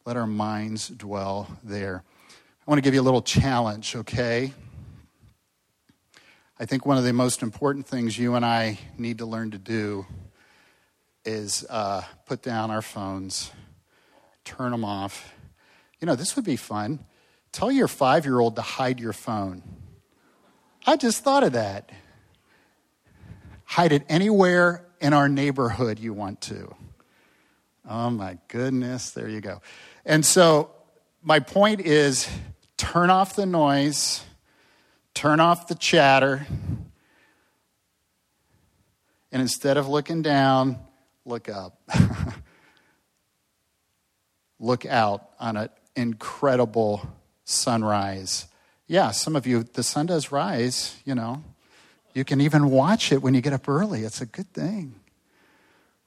Let 0.06 0.16
our 0.16 0.28
minds 0.28 0.86
dwell 0.86 1.58
there. 1.64 2.04
I 2.30 2.70
want 2.70 2.78
to 2.78 2.82
give 2.82 2.94
you 2.94 3.00
a 3.00 3.02
little 3.02 3.22
challenge, 3.22 3.96
okay? 3.96 4.52
I 6.60 6.64
think 6.64 6.86
one 6.86 6.96
of 6.96 7.02
the 7.02 7.12
most 7.12 7.42
important 7.42 7.88
things 7.88 8.16
you 8.16 8.36
and 8.36 8.46
I 8.46 8.78
need 8.96 9.18
to 9.18 9.26
learn 9.26 9.50
to 9.50 9.58
do 9.58 10.06
is 11.24 11.66
uh, 11.68 12.02
put 12.26 12.42
down 12.42 12.70
our 12.70 12.82
phones, 12.82 13.50
turn 14.44 14.70
them 14.70 14.84
off. 14.84 15.34
You 15.98 16.06
know, 16.06 16.14
this 16.14 16.36
would 16.36 16.44
be 16.44 16.54
fun. 16.54 17.00
Tell 17.50 17.72
your 17.72 17.88
five 17.88 18.24
year 18.24 18.38
old 18.38 18.54
to 18.54 18.62
hide 18.62 19.00
your 19.00 19.12
phone. 19.12 19.64
I 20.86 20.96
just 20.96 21.24
thought 21.24 21.42
of 21.42 21.54
that. 21.54 21.90
Hide 23.70 23.92
it 23.92 24.04
anywhere 24.08 24.84
in 25.00 25.12
our 25.12 25.28
neighborhood 25.28 26.00
you 26.00 26.12
want 26.12 26.40
to. 26.40 26.74
Oh 27.88 28.10
my 28.10 28.36
goodness, 28.48 29.12
there 29.12 29.28
you 29.28 29.40
go. 29.40 29.62
And 30.04 30.26
so, 30.26 30.72
my 31.22 31.38
point 31.38 31.80
is 31.80 32.28
turn 32.76 33.10
off 33.10 33.36
the 33.36 33.46
noise, 33.46 34.24
turn 35.14 35.38
off 35.38 35.68
the 35.68 35.76
chatter, 35.76 36.48
and 39.30 39.40
instead 39.40 39.76
of 39.76 39.86
looking 39.86 40.22
down, 40.22 40.76
look 41.24 41.48
up. 41.48 41.80
look 44.58 44.84
out 44.84 45.30
on 45.38 45.56
an 45.56 45.68
incredible 45.94 47.08
sunrise. 47.44 48.48
Yeah, 48.88 49.12
some 49.12 49.36
of 49.36 49.46
you, 49.46 49.62
the 49.62 49.84
sun 49.84 50.06
does 50.06 50.32
rise, 50.32 50.96
you 51.04 51.14
know. 51.14 51.44
You 52.14 52.24
can 52.24 52.40
even 52.40 52.70
watch 52.70 53.12
it 53.12 53.22
when 53.22 53.34
you 53.34 53.40
get 53.40 53.52
up 53.52 53.68
early. 53.68 54.02
It's 54.02 54.20
a 54.20 54.26
good 54.26 54.52
thing. 54.52 54.94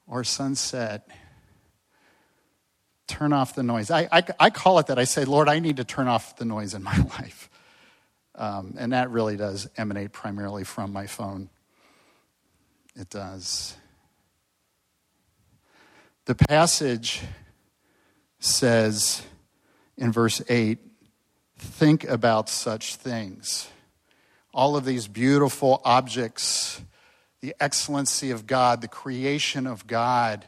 Or 0.06 0.22
sunset. 0.24 1.08
Turn 3.06 3.32
off 3.32 3.54
the 3.54 3.62
noise. 3.62 3.90
I, 3.90 4.08
I, 4.12 4.22
I 4.38 4.50
call 4.50 4.78
it 4.78 4.86
that. 4.88 4.98
I 4.98 5.04
say, 5.04 5.24
Lord, 5.24 5.48
I 5.48 5.58
need 5.58 5.76
to 5.78 5.84
turn 5.84 6.08
off 6.08 6.36
the 6.36 6.44
noise 6.44 6.74
in 6.74 6.82
my 6.82 6.96
life. 7.20 7.48
Um, 8.34 8.74
and 8.78 8.92
that 8.92 9.10
really 9.10 9.36
does 9.36 9.68
emanate 9.76 10.12
primarily 10.12 10.64
from 10.64 10.92
my 10.92 11.06
phone. 11.06 11.48
It 12.96 13.10
does. 13.10 13.76
The 16.26 16.34
passage 16.34 17.22
says 18.38 19.22
in 19.96 20.12
verse 20.12 20.42
8 20.48 20.78
think 21.58 22.04
about 22.04 22.48
such 22.48 22.96
things. 22.96 23.68
All 24.54 24.76
of 24.76 24.84
these 24.84 25.08
beautiful 25.08 25.82
objects, 25.84 26.80
the 27.40 27.56
excellency 27.58 28.30
of 28.30 28.46
God, 28.46 28.80
the 28.80 28.88
creation 28.88 29.66
of 29.66 29.86
God, 29.86 30.46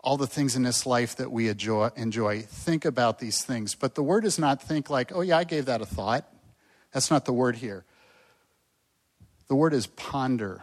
all 0.00 0.16
the 0.16 0.26
things 0.26 0.56
in 0.56 0.64
this 0.64 0.84
life 0.84 1.16
that 1.16 1.30
we 1.30 1.48
enjoy. 1.48 2.40
Think 2.40 2.84
about 2.84 3.20
these 3.20 3.42
things. 3.42 3.74
But 3.76 3.94
the 3.94 4.02
word 4.02 4.24
is 4.24 4.38
not 4.38 4.60
think 4.60 4.90
like, 4.90 5.12
oh, 5.14 5.22
yeah, 5.22 5.38
I 5.38 5.44
gave 5.44 5.66
that 5.66 5.80
a 5.80 5.86
thought. 5.86 6.28
That's 6.92 7.10
not 7.10 7.24
the 7.24 7.32
word 7.32 7.56
here. 7.56 7.84
The 9.46 9.54
word 9.54 9.72
is 9.72 9.86
ponder. 9.86 10.62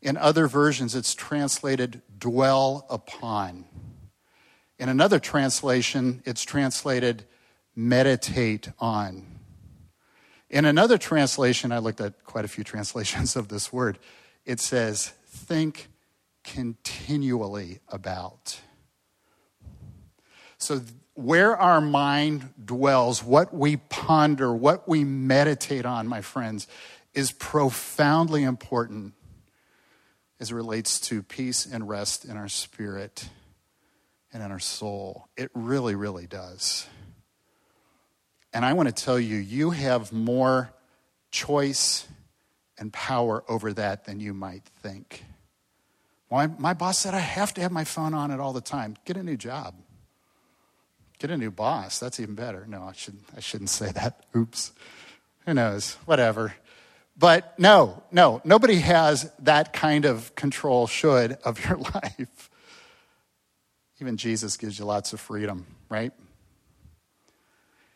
In 0.00 0.16
other 0.16 0.46
versions, 0.46 0.94
it's 0.94 1.14
translated 1.14 2.02
dwell 2.16 2.86
upon. 2.88 3.64
In 4.78 4.88
another 4.88 5.18
translation, 5.18 6.22
it's 6.24 6.44
translated 6.44 7.24
meditate 7.74 8.68
on. 8.78 9.33
In 10.54 10.66
another 10.66 10.98
translation, 10.98 11.72
I 11.72 11.78
looked 11.78 12.00
at 12.00 12.24
quite 12.24 12.44
a 12.44 12.48
few 12.48 12.62
translations 12.72 13.34
of 13.34 13.48
this 13.48 13.72
word, 13.72 13.98
it 14.46 14.60
says 14.60 15.08
think 15.26 15.88
continually 16.44 17.80
about. 17.88 18.60
So, 20.58 20.80
where 21.14 21.56
our 21.56 21.80
mind 21.80 22.54
dwells, 22.64 23.22
what 23.22 23.52
we 23.52 23.78
ponder, 23.78 24.54
what 24.54 24.88
we 24.88 25.02
meditate 25.02 25.84
on, 25.84 26.06
my 26.06 26.20
friends, 26.20 26.68
is 27.14 27.32
profoundly 27.32 28.44
important 28.44 29.14
as 30.38 30.52
it 30.52 30.54
relates 30.54 31.00
to 31.00 31.22
peace 31.24 31.66
and 31.66 31.88
rest 31.88 32.24
in 32.24 32.36
our 32.36 32.48
spirit 32.48 33.28
and 34.32 34.40
in 34.40 34.52
our 34.52 34.60
soul. 34.60 35.26
It 35.36 35.50
really, 35.52 35.96
really 35.96 36.28
does. 36.28 36.86
And 38.54 38.64
I 38.64 38.72
want 38.72 38.88
to 38.88 39.04
tell 39.04 39.18
you, 39.18 39.36
you 39.36 39.70
have 39.70 40.12
more 40.12 40.72
choice 41.32 42.06
and 42.78 42.92
power 42.92 43.44
over 43.48 43.72
that 43.72 44.04
than 44.04 44.20
you 44.20 44.32
might 44.32 44.62
think. 44.64 45.24
My, 46.30 46.46
my 46.46 46.72
boss 46.72 47.00
said 47.00 47.14
I 47.14 47.18
have 47.18 47.52
to 47.54 47.60
have 47.60 47.72
my 47.72 47.84
phone 47.84 48.14
on 48.14 48.30
it 48.30 48.40
all 48.40 48.52
the 48.52 48.60
time. 48.60 48.96
Get 49.04 49.16
a 49.16 49.22
new 49.22 49.36
job. 49.36 49.74
Get 51.18 51.30
a 51.30 51.36
new 51.36 51.50
boss. 51.50 51.98
That's 51.98 52.20
even 52.20 52.34
better. 52.36 52.64
No, 52.66 52.84
I 52.84 52.92
shouldn't, 52.92 53.24
I 53.36 53.40
shouldn't 53.40 53.70
say 53.70 53.90
that. 53.92 54.24
Oops. 54.36 54.72
Who 55.46 55.54
knows? 55.54 55.94
Whatever. 56.04 56.54
But 57.16 57.58
no, 57.58 58.02
no, 58.10 58.40
nobody 58.44 58.76
has 58.76 59.30
that 59.40 59.72
kind 59.72 60.04
of 60.04 60.34
control, 60.34 60.86
should, 60.86 61.32
of 61.44 61.64
your 61.64 61.78
life. 61.94 62.50
Even 64.00 64.16
Jesus 64.16 64.56
gives 64.56 64.78
you 64.78 64.84
lots 64.84 65.12
of 65.12 65.20
freedom, 65.20 65.66
right? 65.88 66.12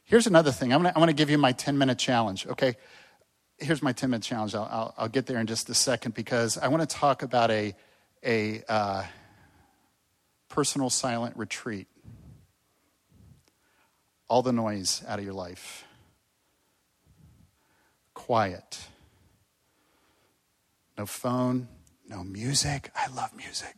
Here's 0.08 0.26
another 0.26 0.52
thing. 0.52 0.72
I'm 0.72 0.82
going 0.82 1.06
to 1.08 1.12
give 1.12 1.28
you 1.28 1.36
my 1.36 1.52
10 1.52 1.76
minute 1.76 1.98
challenge, 1.98 2.46
okay? 2.46 2.76
Here's 3.58 3.82
my 3.82 3.92
10 3.92 4.08
minute 4.08 4.22
challenge. 4.22 4.54
I'll, 4.54 4.66
I'll, 4.70 4.94
I'll, 4.96 5.08
get 5.08 5.26
there 5.26 5.38
in 5.38 5.46
just 5.46 5.68
a 5.68 5.74
second 5.74 6.14
because 6.14 6.56
I 6.56 6.68
want 6.68 6.80
to 6.80 6.96
talk 6.96 7.22
about 7.22 7.50
a, 7.50 7.74
a 8.24 8.62
uh, 8.70 9.04
personal 10.48 10.88
silent 10.88 11.36
retreat. 11.36 11.88
All 14.30 14.40
the 14.40 14.52
noise 14.52 15.02
out 15.06 15.18
of 15.18 15.26
your 15.26 15.34
life. 15.34 15.84
Quiet. 18.14 18.78
No 20.96 21.04
phone, 21.04 21.68
no 22.08 22.24
music. 22.24 22.90
I 22.96 23.08
love 23.08 23.36
music. 23.36 23.74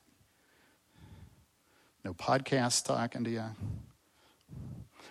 No 2.04 2.14
podcast 2.14 2.84
talking 2.84 3.24
to 3.24 3.30
you. 3.30 3.44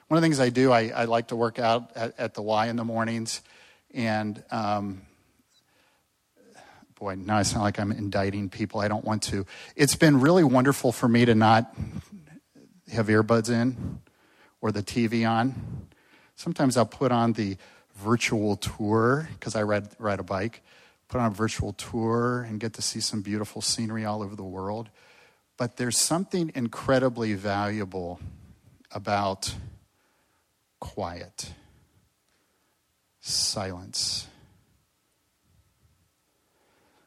One 0.10 0.18
of 0.18 0.24
the 0.24 0.26
things 0.26 0.40
I 0.40 0.50
do, 0.50 0.72
I, 0.72 0.88
I 0.88 1.06
like 1.06 1.28
to 1.28 1.36
work 1.36 1.60
out 1.60 1.92
at, 1.96 2.20
at, 2.20 2.34
the 2.34 2.42
Y 2.42 2.66
in 2.66 2.78
the 2.78 2.84
mornings. 2.84 3.44
And 3.94 4.44
um, 4.50 5.04
boy, 6.96 7.14
now 7.14 7.38
I 7.38 7.44
sound 7.44 7.62
like 7.62 7.80
I'm 7.80 7.92
indicting 7.92 8.50
people. 8.50 8.80
I 8.80 8.88
don't 8.88 9.06
want 9.06 9.22
to. 9.24 9.46
It's 9.76 9.96
been 9.96 10.20
really 10.20 10.44
wonderful 10.44 10.92
for 10.92 11.08
me 11.08 11.26
to 11.26 11.36
not 11.36 11.76
have 12.92 13.06
earbuds 13.06 13.52
in 13.52 14.00
or 14.62 14.72
the 14.72 14.82
TV 14.82 15.30
on. 15.30 15.86
Sometimes 16.36 16.76
I'll 16.76 16.88
put 16.88 17.12
on 17.12 17.34
the 17.34 17.58
virtual 17.94 18.56
tour 18.56 19.30
because 19.34 19.56
I 19.56 19.62
ride, 19.62 19.90
ride 20.00 20.20
a 20.20 20.24
bike, 20.24 20.64
put 21.08 21.22
on 21.22 21.28
a 21.28 21.36
virtual 21.36 21.74
tour 21.74 22.48
and 22.50 22.60
get 22.60 22.74
to 22.74 22.82
see 22.82 23.00
some 23.00 23.22
beautiful 23.22 23.62
scenery 23.62 24.06
all 24.06 24.24
over 24.24 24.36
the 24.36 24.42
world. 24.42 24.90
But 25.56 25.78
there's 25.78 26.00
something 26.00 26.52
incredibly 26.56 27.36
valuable 27.36 28.20
about 28.92 29.54
quiet, 30.80 31.54
silence. 33.20 34.28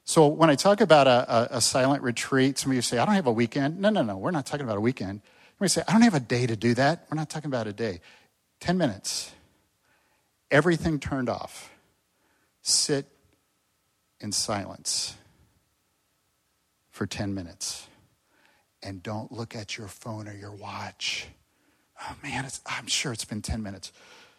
So 0.04 0.26
when 0.26 0.50
I 0.50 0.56
talk 0.56 0.80
about 0.80 1.06
a, 1.06 1.54
a, 1.54 1.56
a 1.56 1.61
silent 1.61 2.02
retreat, 2.02 2.58
some 2.58 2.70
of 2.72 2.76
you 2.76 2.82
say, 2.82 2.98
I 2.98 3.06
don't 3.06 3.14
have 3.14 3.26
a 3.26 3.32
weekend. 3.32 3.80
No, 3.80 3.88
no, 3.88 4.02
no, 4.02 4.18
we're 4.18 4.30
not 4.30 4.46
talking 4.46 4.64
about 4.64 4.76
a 4.76 4.80
weekend. 4.80 5.22
You 5.61 5.68
say, 5.68 5.82
I 5.87 5.92
don't 5.92 6.02
have 6.02 6.14
a 6.14 6.20
day 6.20 6.46
to 6.46 6.56
do 6.56 6.74
that. 6.74 7.06
We're 7.11 7.16
not 7.16 7.30
talking 7.30 7.48
about 7.48 7.66
a 7.66 7.72
day. 7.72 8.00
10 8.61 8.76
minutes. 8.76 9.32
Everything 10.50 10.98
turned 10.98 11.28
off. 11.28 11.72
Sit 12.62 13.06
in 14.20 14.32
silence 14.32 15.14
for 16.90 17.06
10 17.06 17.32
minutes. 17.35 17.87
And 18.82 19.02
don't 19.02 19.30
look 19.30 19.54
at 19.54 19.78
your 19.78 19.87
phone 19.87 20.28
or 20.28 20.35
your 20.35 20.52
watch. 20.52 21.28
Oh 22.02 22.16
man, 22.22 22.48
I'm 22.66 22.86
sure 22.86 23.12
it's 23.12 23.24
been 23.24 23.42
10 23.42 23.62
minutes. 23.62 23.92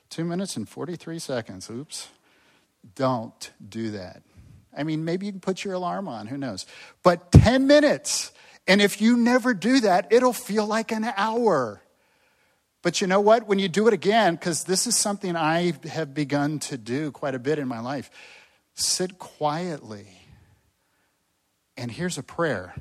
Two 0.10 0.24
minutes 0.24 0.58
and 0.58 0.68
43 0.68 1.20
seconds. 1.20 1.70
Oops. 1.70 2.08
Don't 2.96 3.52
do 3.68 3.92
that. 3.92 4.22
I 4.76 4.84
mean, 4.84 5.06
maybe 5.06 5.28
you 5.28 5.32
can 5.32 5.42
put 5.42 5.64
your 5.64 5.74
alarm 5.76 6.08
on, 6.08 6.28
who 6.28 6.38
knows? 6.38 6.66
But 7.04 7.32
10 7.32 7.68
minutes. 7.68 8.32
And 8.68 8.82
if 8.82 9.02
you 9.02 9.18
never 9.18 9.54
do 9.54 9.80
that, 9.82 10.12
it'll 10.12 10.34
feel 10.34 10.66
like 10.66 10.92
an 10.92 11.06
hour. 11.16 11.82
But 12.82 13.00
you 13.00 13.08
know 13.08 13.22
what? 13.22 13.48
When 13.48 13.60
you 13.60 13.70
do 13.70 13.88
it 13.88 13.94
again, 13.94 14.36
because 14.36 14.66
this 14.66 14.88
is 14.88 14.96
something 14.96 15.36
I 15.36 15.74
have 15.88 16.14
begun 16.14 16.60
to 16.60 16.78
do 16.78 17.12
quite 17.12 17.36
a 17.36 17.40
bit 17.40 17.60
in 17.60 17.68
my 17.68 17.80
life, 17.80 18.10
sit 18.74 19.20
quietly. 19.20 20.08
And 21.78 21.92
here's 21.92 22.18
a 22.18 22.24
prayer 22.24 22.76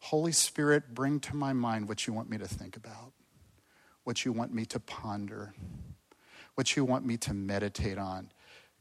Holy 0.00 0.32
Spirit, 0.32 0.94
bring 0.94 1.20
to 1.20 1.36
my 1.36 1.52
mind 1.52 1.88
what 1.88 2.06
you 2.06 2.12
want 2.12 2.30
me 2.30 2.38
to 2.38 2.48
think 2.48 2.76
about, 2.76 3.12
what 4.08 4.24
you 4.24 4.32
want 4.32 4.54
me 4.54 4.64
to 4.64 4.80
ponder, 4.80 5.52
what 6.54 6.74
you 6.74 6.82
want 6.82 7.04
me 7.04 7.18
to 7.18 7.34
meditate 7.34 7.98
on. 7.98 8.30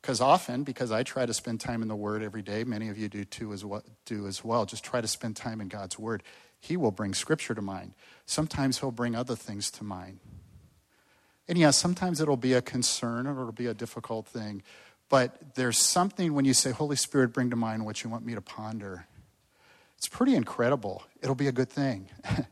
Because 0.01 0.21
often, 0.21 0.63
because 0.63 0.89
I 0.89 1.03
try 1.03 1.25
to 1.25 1.33
spend 1.33 1.59
time 1.59 1.81
in 1.81 1.89
the 1.89 1.97
Word 1.97 2.23
every 2.23 2.41
day, 2.41 2.63
many 2.63 2.87
of 2.87 2.97
you 2.97 3.09
do 3.09 3.25
too 3.25 3.51
as 3.51 3.65
well, 3.65 3.83
do 4.05 4.25
as 4.25 4.45
well. 4.45 4.65
Just 4.65 4.85
try 4.85 5.01
to 5.01 5.07
spend 5.07 5.35
time 5.35 5.59
in 5.59 5.67
God's 5.67 5.99
Word. 5.99 6.23
He 6.61 6.77
will 6.77 6.91
bring 6.91 7.13
Scripture 7.13 7.53
to 7.53 7.61
mind. 7.61 7.91
Sometimes 8.25 8.79
He'll 8.79 8.91
bring 8.91 9.17
other 9.17 9.35
things 9.35 9.69
to 9.71 9.83
mind. 9.83 10.19
And 11.49 11.57
yes, 11.57 11.75
sometimes 11.75 12.21
it'll 12.21 12.37
be 12.37 12.53
a 12.53 12.61
concern 12.61 13.27
or 13.27 13.31
it'll 13.41 13.51
be 13.51 13.67
a 13.67 13.73
difficult 13.73 14.27
thing. 14.27 14.63
But 15.09 15.55
there's 15.55 15.77
something 15.77 16.35
when 16.35 16.45
you 16.45 16.53
say, 16.53 16.71
Holy 16.71 16.95
Spirit, 16.95 17.33
bring 17.33 17.49
to 17.49 17.57
mind 17.57 17.85
what 17.85 18.01
you 18.01 18.09
want 18.09 18.25
me 18.25 18.33
to 18.33 18.41
ponder. 18.41 19.07
It's 19.97 20.07
pretty 20.07 20.35
incredible. 20.35 21.03
It'll 21.21 21.35
be 21.35 21.49
a 21.49 21.51
good 21.51 21.69
thing. 21.69 22.07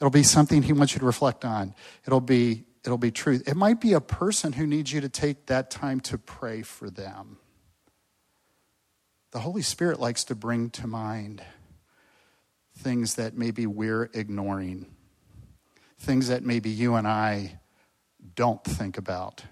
it'll 0.00 0.10
be 0.10 0.22
something 0.22 0.62
He 0.62 0.72
wants 0.72 0.94
you 0.94 1.00
to 1.00 1.06
reflect 1.06 1.44
on. 1.44 1.74
It'll 2.06 2.20
be 2.20 2.64
it'll 2.84 2.98
be 2.98 3.10
truth. 3.10 3.46
It 3.46 3.56
might 3.56 3.80
be 3.80 3.92
a 3.92 4.00
person 4.00 4.52
who 4.52 4.66
needs 4.66 4.92
you 4.92 5.00
to 5.00 5.08
take 5.08 5.46
that 5.46 5.70
time 5.70 6.00
to 6.00 6.18
pray 6.18 6.62
for 6.62 6.90
them. 6.90 7.38
The 9.30 9.40
Holy 9.40 9.62
Spirit 9.62 10.00
likes 10.00 10.24
to 10.24 10.34
bring 10.34 10.70
to 10.70 10.86
mind 10.86 11.42
things 12.78 13.16
that 13.16 13.36
maybe 13.36 13.66
we're 13.66 14.08
ignoring, 14.14 14.86
things 15.98 16.28
that 16.28 16.44
maybe 16.44 16.70
you 16.70 16.94
and 16.94 17.06
I 17.06 17.58
don't 18.34 18.62
think 18.64 18.96
about, 18.96 19.44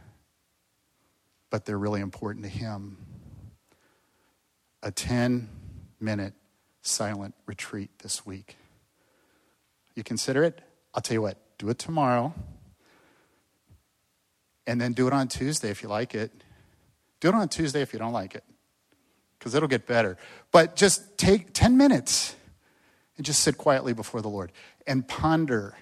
but 1.51 1.65
they're 1.65 1.79
really 1.79 2.01
important 2.01 2.45
to 2.45 2.51
Him. 2.51 2.97
A 4.83 4.91
10 4.91 5.49
minute 6.01 6.35
silent 6.83 7.35
retreat 7.47 7.91
this 7.99 8.25
week. 8.25 8.57
You 9.97 10.05
consider 10.05 10.45
it? 10.45 10.61
I'll 10.95 11.03
tell 11.03 11.15
you 11.15 11.23
what, 11.23 11.39
do 11.59 11.69
it 11.71 11.79
tomorrow. 11.79 12.33
And 14.67 14.81
then 14.81 14.93
do 14.93 15.07
it 15.07 15.13
on 15.13 15.27
Tuesday 15.27 15.71
if 15.71 15.83
you 15.83 15.89
like 15.89 16.15
it. 16.15 16.31
Do 17.21 17.29
it 17.29 17.35
on 17.35 17.49
Tuesday 17.49 17.81
if 17.83 17.93
you 17.93 17.99
don't 17.99 18.13
like 18.13 18.35
it, 18.35 18.45
because 19.39 19.55
it'll 19.55 19.69
get 19.69 19.87
better. 19.87 20.19
But 20.53 20.77
just 20.77 21.17
take 21.17 21.53
10 21.55 21.77
minutes 21.77 22.37
and 23.17 23.25
just 23.25 23.41
sit 23.41 23.57
quietly 23.57 23.95
before 23.95 24.21
the 24.21 24.29
Lord 24.29 24.53
and 24.87 25.07
ponder, 25.09 25.75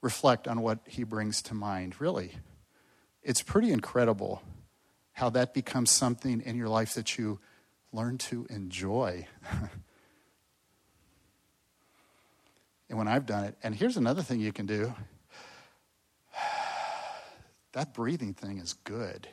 reflect 0.00 0.48
on 0.48 0.62
what 0.62 0.78
He 0.86 1.04
brings 1.04 1.42
to 1.42 1.54
mind. 1.54 2.00
Really, 2.00 2.32
it's 3.22 3.42
pretty 3.42 3.72
incredible 3.72 4.42
how 5.12 5.28
that 5.30 5.52
becomes 5.52 5.90
something 5.90 6.40
in 6.40 6.56
your 6.56 6.68
life 6.68 6.94
that 6.94 7.18
you 7.18 7.40
learn 7.92 8.16
to 8.16 8.46
enjoy. 8.48 9.26
and 12.90 12.98
when 12.98 13.08
I've 13.08 13.24
done 13.24 13.44
it, 13.44 13.56
and 13.62 13.74
here's 13.74 13.96
another 13.96 14.20
thing 14.20 14.40
you 14.40 14.52
can 14.52 14.66
do 14.66 14.92
that 17.72 17.94
breathing 17.94 18.34
thing 18.34 18.58
is 18.58 18.74
good. 18.84 19.28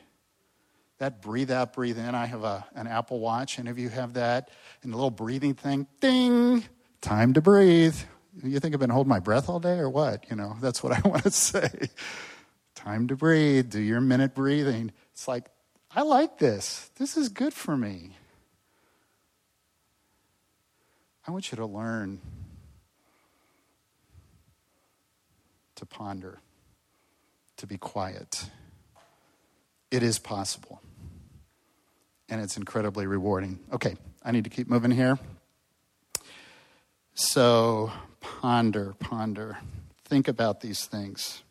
That 0.98 1.20
breathe 1.22 1.50
out, 1.50 1.74
breathe 1.74 1.98
in. 1.98 2.14
I 2.14 2.26
have 2.26 2.44
a, 2.44 2.64
an 2.74 2.86
Apple 2.86 3.20
Watch. 3.20 3.58
Any 3.58 3.70
of 3.70 3.78
you 3.78 3.88
have 3.88 4.14
that? 4.14 4.50
And 4.82 4.92
the 4.92 4.96
little 4.96 5.10
breathing 5.10 5.54
thing, 5.54 5.86
ding, 6.00 6.64
time 7.00 7.34
to 7.34 7.40
breathe. 7.40 7.96
You 8.42 8.58
think 8.60 8.74
I've 8.74 8.80
been 8.80 8.90
holding 8.90 9.08
my 9.08 9.20
breath 9.20 9.48
all 9.48 9.60
day 9.60 9.78
or 9.78 9.90
what? 9.90 10.28
You 10.30 10.36
know, 10.36 10.56
that's 10.60 10.82
what 10.82 10.92
I 10.92 11.00
want 11.08 11.24
to 11.24 11.30
say. 11.30 11.88
time 12.74 13.08
to 13.08 13.16
breathe. 13.16 13.70
Do 13.70 13.80
your 13.80 14.00
minute 14.00 14.34
breathing. 14.34 14.92
It's 15.12 15.28
like, 15.28 15.48
I 15.90 16.02
like 16.02 16.38
this. 16.38 16.90
This 16.96 17.16
is 17.16 17.28
good 17.28 17.54
for 17.54 17.76
me. 17.76 18.16
I 21.26 21.30
want 21.30 21.52
you 21.52 21.56
to 21.56 21.66
learn 21.66 22.20
to 25.78 25.86
ponder, 25.86 26.40
to 27.56 27.66
be 27.66 27.78
quiet. 27.78 28.46
It 29.90 30.02
is 30.02 30.18
possible, 30.18 30.80
and 32.28 32.40
it's 32.40 32.56
incredibly 32.56 33.06
rewarding. 33.06 33.60
Okay, 33.72 33.94
I 34.24 34.32
need 34.32 34.44
to 34.44 34.50
keep 34.50 34.68
moving 34.68 34.90
here. 34.90 35.18
So, 37.14 37.92
ponder, 38.20 38.94
ponder. 38.98 39.58
Think 40.04 40.26
about 40.26 40.60
these 40.60 40.84
things. 40.84 41.42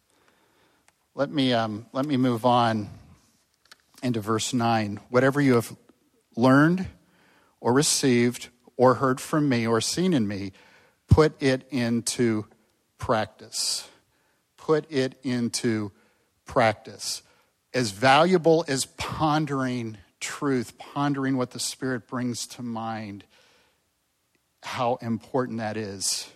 Let 1.16 1.32
me, 1.32 1.54
um, 1.54 1.86
let 1.94 2.06
me 2.06 2.18
move 2.18 2.46
on 2.46 2.90
into 4.04 4.20
verse 4.20 4.54
9. 4.54 5.00
Whatever 5.10 5.40
you 5.40 5.56
have 5.56 5.76
learned 6.36 6.86
or 7.62 7.74
received 7.74 8.50
or 8.76 8.96
heard 8.96 9.22
from 9.22 9.48
me 9.48 9.66
or 9.66 9.80
seen 9.80 10.14
in 10.14 10.28
me, 10.28 10.52
put 11.08 11.42
it 11.42 11.66
into 11.72 12.46
practice. 12.98 13.90
Put 14.68 14.92
it 14.92 15.18
into 15.24 15.94
practice. 16.44 17.24
As 17.74 17.92
valuable 17.92 18.66
as 18.68 18.84
pondering 18.86 19.96
truth, 20.20 20.78
pondering 20.78 21.38
what 21.38 21.52
the 21.52 21.60
Spirit 21.60 22.06
brings 22.06 22.46
to 22.48 22.62
mind, 22.62 23.24
how 24.62 24.98
important 25.02 25.60
that 25.60 25.78
is. 25.78 26.30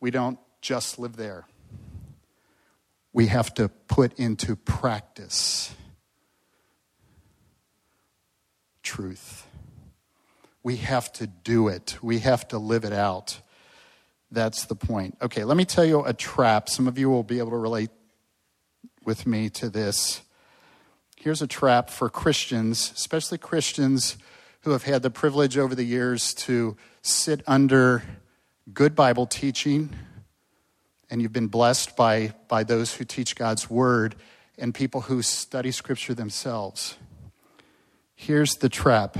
We 0.00 0.10
don't 0.10 0.36
just 0.60 0.98
live 0.98 1.14
there, 1.14 1.44
we 3.12 3.28
have 3.28 3.54
to 3.54 3.68
put 3.68 4.18
into 4.18 4.56
practice 4.56 5.72
truth. 8.82 9.46
We 10.64 10.78
have 10.78 11.12
to 11.12 11.28
do 11.28 11.68
it, 11.68 11.98
we 12.02 12.18
have 12.18 12.48
to 12.48 12.58
live 12.58 12.84
it 12.84 12.92
out. 12.92 13.38
That's 14.30 14.64
the 14.64 14.74
point. 14.74 15.16
Okay, 15.22 15.44
let 15.44 15.56
me 15.56 15.64
tell 15.64 15.84
you 15.84 16.04
a 16.04 16.12
trap. 16.12 16.68
Some 16.68 16.88
of 16.88 16.98
you 16.98 17.08
will 17.08 17.22
be 17.22 17.38
able 17.38 17.50
to 17.50 17.56
relate 17.56 17.90
with 19.04 19.26
me 19.26 19.50
to 19.50 19.68
this. 19.68 20.22
Here's 21.16 21.42
a 21.42 21.46
trap 21.46 21.88
for 21.90 22.10
Christians, 22.10 22.92
especially 22.94 23.38
Christians 23.38 24.16
who 24.62 24.70
have 24.70 24.82
had 24.84 25.02
the 25.02 25.10
privilege 25.10 25.56
over 25.56 25.74
the 25.74 25.84
years 25.84 26.34
to 26.34 26.76
sit 27.02 27.42
under 27.46 28.02
good 28.72 28.94
Bible 28.94 29.26
teaching, 29.26 29.90
and 31.10 31.20
you've 31.20 31.32
been 31.32 31.48
blessed 31.48 31.96
by, 31.96 32.34
by 32.48 32.64
those 32.64 32.94
who 32.94 33.04
teach 33.04 33.36
God's 33.36 33.68
Word 33.68 34.16
and 34.58 34.74
people 34.74 35.02
who 35.02 35.22
study 35.22 35.70
Scripture 35.70 36.14
themselves. 36.14 36.96
Here's 38.14 38.54
the 38.54 38.68
trap 38.68 39.16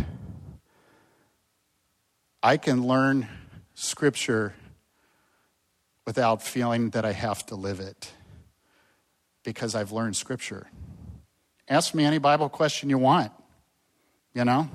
I 2.42 2.56
can 2.56 2.86
learn 2.86 3.28
Scripture 3.74 4.54
without 6.06 6.42
feeling 6.42 6.90
that 6.90 7.04
I 7.04 7.12
have 7.12 7.44
to 7.46 7.54
live 7.54 7.80
it 7.80 8.12
because 9.42 9.74
I've 9.74 9.92
learned 9.92 10.16
Scripture. 10.16 10.66
Ask 11.68 11.94
me 11.94 12.04
any 12.04 12.18
Bible 12.18 12.48
question 12.48 12.90
you 12.90 12.98
want. 12.98 13.32
You 14.34 14.44
know, 14.44 14.68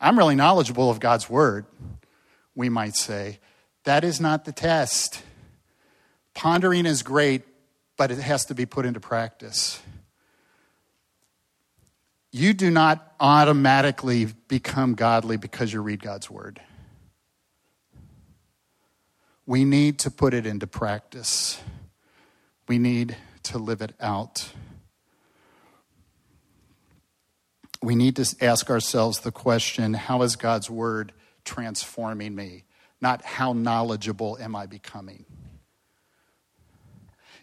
I'm 0.00 0.18
really 0.18 0.34
knowledgeable 0.34 0.90
of 0.90 1.00
God's 1.00 1.30
Word, 1.30 1.66
we 2.54 2.68
might 2.68 2.96
say. 2.96 3.38
That 3.84 4.04
is 4.04 4.20
not 4.20 4.44
the 4.44 4.52
test. 4.52 5.22
Pondering 6.34 6.84
is 6.84 7.02
great, 7.02 7.42
but 7.96 8.10
it 8.10 8.18
has 8.18 8.46
to 8.46 8.54
be 8.54 8.66
put 8.66 8.84
into 8.84 9.00
practice. 9.00 9.80
You 12.30 12.52
do 12.52 12.70
not 12.70 13.14
automatically 13.18 14.26
become 14.48 14.94
godly 14.94 15.36
because 15.38 15.72
you 15.72 15.80
read 15.80 16.02
God's 16.02 16.30
Word. 16.30 16.60
We 19.48 19.64
need 19.64 20.00
to 20.00 20.10
put 20.10 20.34
it 20.34 20.44
into 20.44 20.66
practice. 20.66 21.58
We 22.68 22.76
need 22.78 23.16
to 23.44 23.56
live 23.56 23.80
it 23.80 23.94
out. 23.98 24.52
We 27.82 27.94
need 27.94 28.16
to 28.16 28.36
ask 28.42 28.68
ourselves 28.68 29.20
the 29.20 29.32
question 29.32 29.94
how 29.94 30.20
is 30.20 30.36
God's 30.36 30.68
word 30.68 31.14
transforming 31.46 32.34
me? 32.34 32.64
Not 33.00 33.24
how 33.24 33.54
knowledgeable 33.54 34.36
am 34.38 34.54
I 34.54 34.66
becoming? 34.66 35.24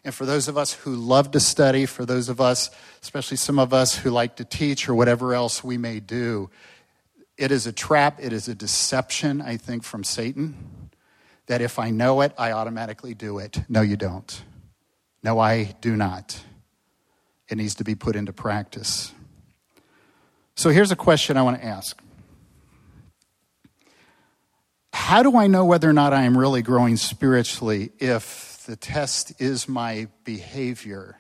And 0.04 0.14
for 0.14 0.28
those 0.28 0.48
of 0.48 0.60
us 0.60 0.74
who 0.74 0.96
love 0.96 1.32
to 1.32 1.40
study, 1.40 1.88
for 1.88 2.06
those 2.06 2.30
of 2.30 2.40
us, 2.40 2.70
especially 3.02 3.38
some 3.38 3.58
of 3.58 3.74
us 3.74 3.96
who 3.96 4.12
like 4.12 4.36
to 4.36 4.46
teach 4.46 4.88
or 4.88 4.94
whatever 4.94 5.34
else 5.34 5.64
we 5.64 5.80
may 5.80 6.00
do, 6.00 6.52
it 7.36 7.50
is 7.50 7.66
a 7.66 7.74
trap, 7.74 8.20
it 8.22 8.32
is 8.32 8.48
a 8.48 8.54
deception, 8.54 9.42
I 9.42 9.58
think, 9.58 9.84
from 9.84 10.04
Satan 10.04 10.86
that 11.48 11.62
if 11.62 11.80
I 11.80 11.90
know 11.90 12.22
it, 12.22 12.34
I 12.38 12.52
automatically 12.52 13.14
do 13.14 13.40
it. 13.40 13.60
No, 13.70 13.82
you 13.82 13.98
don't. 13.98 14.44
No, 15.24 15.40
I 15.40 15.76
do 15.82 15.96
not. 15.96 16.40
It 17.50 17.58
needs 17.58 17.76
to 17.76 17.84
be 17.84 17.96
put 17.96 18.16
into 18.16 18.34
practice. 18.34 19.12
So 20.56 20.70
here's 20.70 20.92
a 20.92 20.96
question 20.96 21.38
I 21.38 21.42
want 21.42 21.60
to 21.60 21.66
ask 21.66 22.00
How 24.94 25.22
do 25.24 25.38
I 25.38 25.48
know 25.48 25.66
whether 25.66 25.90
or 25.90 25.94
not 25.94 26.14
I 26.14 26.24
am 26.24 26.38
really 26.38 26.62
growing 26.62 26.98
spiritually 26.98 27.92
if 28.00 28.64
the 28.66 28.76
test 28.76 29.40
is 29.40 29.68
my 29.68 30.08
behavior? 30.24 31.18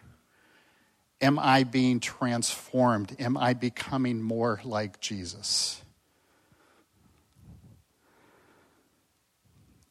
Am 1.22 1.40
I 1.40 1.64
being 1.64 2.00
transformed? 2.00 3.16
Am 3.20 3.38
I 3.38 3.54
becoming 3.54 4.22
more 4.22 4.60
like 4.64 5.00
Jesus? 5.00 5.82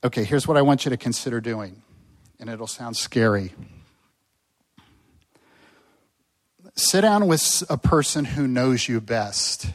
Okay, 0.05 0.23
here's 0.23 0.47
what 0.47 0.59
I 0.59 0.61
want 0.63 0.85
you 0.85 0.91
to 0.91 0.99
consider 0.99 1.41
doing, 1.41 1.81
and 2.39 2.51
it'll 2.51 2.67
sound 2.67 2.95
scary. 2.95 3.55
Sit 6.75 7.01
down 7.01 7.27
with 7.27 7.63
a 7.71 7.79
person 7.79 8.27
who 8.27 8.47
knows 8.47 8.87
you 8.87 9.01
best. 9.01 9.69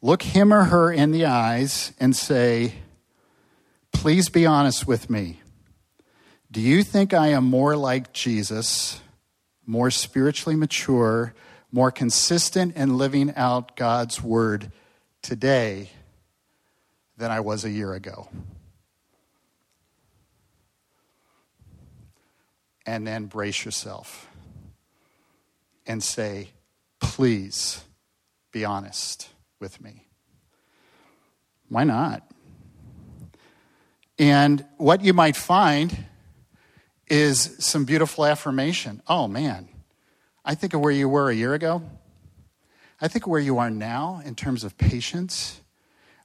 Look 0.00 0.22
him 0.22 0.52
or 0.52 0.64
her 0.64 0.90
in 0.90 1.12
the 1.12 1.26
eyes 1.26 1.92
and 2.00 2.16
say, 2.16 2.72
Please 3.92 4.28
be 4.28 4.44
honest 4.44 4.88
with 4.88 5.08
me. 5.08 5.40
Do 6.50 6.60
you 6.60 6.82
think 6.82 7.14
I 7.14 7.28
am 7.28 7.44
more 7.44 7.76
like 7.76 8.12
Jesus, 8.12 9.00
more 9.64 9.92
spiritually 9.92 10.56
mature, 10.56 11.32
more 11.70 11.92
consistent 11.92 12.74
in 12.74 12.98
living 12.98 13.32
out 13.36 13.76
God's 13.76 14.20
word 14.20 14.72
today? 15.22 15.90
Than 17.22 17.30
I 17.30 17.38
was 17.38 17.64
a 17.64 17.70
year 17.70 17.94
ago. 17.94 18.28
And 22.84 23.06
then 23.06 23.26
brace 23.26 23.64
yourself 23.64 24.28
and 25.86 26.02
say, 26.02 26.48
please 26.98 27.84
be 28.50 28.64
honest 28.64 29.28
with 29.60 29.80
me. 29.80 30.08
Why 31.68 31.84
not? 31.84 32.28
And 34.18 34.66
what 34.78 35.04
you 35.04 35.14
might 35.14 35.36
find 35.36 35.96
is 37.06 37.54
some 37.60 37.84
beautiful 37.84 38.26
affirmation. 38.26 39.00
Oh 39.06 39.28
man, 39.28 39.68
I 40.44 40.56
think 40.56 40.74
of 40.74 40.80
where 40.80 40.90
you 40.90 41.08
were 41.08 41.30
a 41.30 41.34
year 41.34 41.54
ago. 41.54 41.84
I 43.00 43.06
think 43.06 43.26
of 43.26 43.30
where 43.30 43.40
you 43.40 43.58
are 43.58 43.70
now 43.70 44.20
in 44.24 44.34
terms 44.34 44.64
of 44.64 44.76
patience 44.76 45.61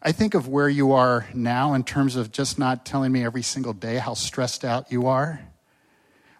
I 0.07 0.13
think 0.13 0.35
of 0.35 0.47
where 0.47 0.69
you 0.69 0.93
are 0.93 1.27
now 1.33 1.73
in 1.73 1.83
terms 1.83 2.15
of 2.15 2.31
just 2.31 2.57
not 2.57 2.85
telling 2.85 3.11
me 3.11 3.25
every 3.25 3.41
single 3.41 3.73
day 3.73 3.97
how 3.97 4.13
stressed 4.13 4.63
out 4.63 4.89
you 4.89 5.07
are. 5.07 5.41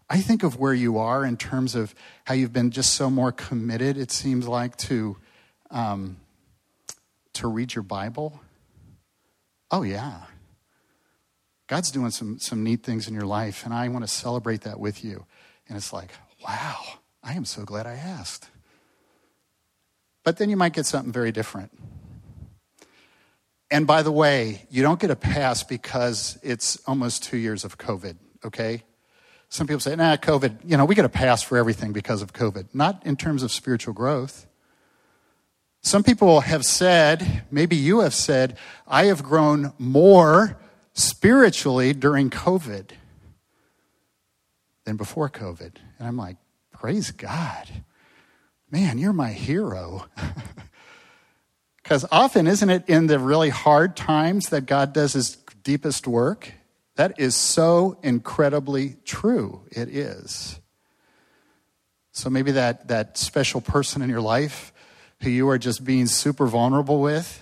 I 0.09 0.21
think 0.21 0.43
of 0.43 0.57
where 0.57 0.73
you 0.73 0.99
are 0.99 1.25
in 1.25 1.35
terms 1.35 1.75
of 1.75 1.93
how 2.23 2.33
you've 2.33 2.53
been 2.53 2.71
just 2.71 2.93
so 2.93 3.09
more 3.09 3.33
committed, 3.33 3.97
it 3.97 4.09
seems 4.09 4.47
like, 4.47 4.77
to, 4.77 5.17
um, 5.69 6.15
to 7.33 7.49
read 7.49 7.75
your 7.75 7.83
Bible. 7.83 8.39
Oh, 9.69 9.81
yeah. 9.81 10.21
God's 11.67 11.91
doing 11.91 12.11
some, 12.11 12.39
some 12.39 12.63
neat 12.63 12.83
things 12.83 13.09
in 13.09 13.13
your 13.13 13.25
life, 13.25 13.65
and 13.65 13.73
I 13.73 13.89
want 13.89 14.05
to 14.05 14.09
celebrate 14.09 14.61
that 14.61 14.79
with 14.79 15.03
you. 15.03 15.25
And 15.67 15.75
it's 15.75 15.91
like, 15.91 16.11
wow, 16.41 16.79
I 17.21 17.33
am 17.33 17.43
so 17.43 17.63
glad 17.63 17.85
I 17.85 17.95
asked. 17.95 18.47
But 20.23 20.37
then 20.37 20.49
you 20.49 20.55
might 20.55 20.71
get 20.71 20.85
something 20.85 21.11
very 21.11 21.33
different. 21.33 21.77
And 23.69 23.85
by 23.85 24.01
the 24.01 24.11
way, 24.11 24.65
you 24.69 24.81
don't 24.81 24.99
get 24.99 25.11
a 25.11 25.15
pass 25.15 25.63
because 25.63 26.39
it's 26.41 26.77
almost 26.87 27.23
two 27.23 27.37
years 27.37 27.65
of 27.65 27.77
COVID, 27.77 28.15
okay? 28.45 28.83
Some 29.49 29.67
people 29.67 29.79
say, 29.79 29.95
nah, 29.95 30.15
COVID, 30.15 30.59
you 30.65 30.77
know, 30.77 30.85
we 30.85 30.95
get 30.95 31.05
a 31.05 31.09
pass 31.09 31.41
for 31.41 31.57
everything 31.57 31.91
because 31.91 32.21
of 32.21 32.33
COVID. 32.33 32.67
Not 32.73 33.05
in 33.05 33.15
terms 33.15 33.43
of 33.43 33.51
spiritual 33.51 33.93
growth. 33.93 34.45
Some 35.81 36.03
people 36.03 36.41
have 36.41 36.65
said, 36.65 37.43
maybe 37.51 37.75
you 37.75 37.99
have 37.99 38.13
said, 38.13 38.57
I 38.87 39.05
have 39.05 39.23
grown 39.23 39.73
more 39.77 40.57
spiritually 40.93 41.93
during 41.93 42.29
COVID 42.29 42.91
than 44.85 44.97
before 44.97 45.29
COVID. 45.29 45.75
And 45.99 46.07
I'm 46.07 46.17
like, 46.17 46.37
praise 46.71 47.11
God. 47.11 47.69
Man, 48.69 48.97
you're 48.97 49.13
my 49.13 49.31
hero. 49.31 50.07
Because 51.87 52.03
often, 52.11 52.47
isn't 52.47 52.69
it 52.69 52.89
in 52.89 53.07
the 53.07 53.17
really 53.17 53.47
hard 53.47 53.95
times 53.95 54.49
that 54.49 54.65
God 54.65 54.91
does 54.91 55.13
his 55.13 55.37
deepest 55.63 56.05
work? 56.05 56.51
That 56.97 57.17
is 57.17 57.33
so 57.33 57.97
incredibly 58.03 58.97
true. 59.05 59.61
It 59.71 59.87
is. 59.87 60.59
So 62.11 62.29
maybe 62.29 62.51
that, 62.51 62.89
that 62.89 63.17
special 63.17 63.61
person 63.61 64.01
in 64.01 64.09
your 64.09 64.19
life 64.19 64.73
who 65.21 65.29
you 65.29 65.47
are 65.47 65.57
just 65.57 65.85
being 65.85 66.07
super 66.07 66.45
vulnerable 66.45 66.99
with 66.99 67.41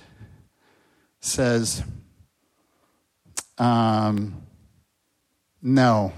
says, 1.22 1.84
um, 3.58 4.44
No, 5.60 6.14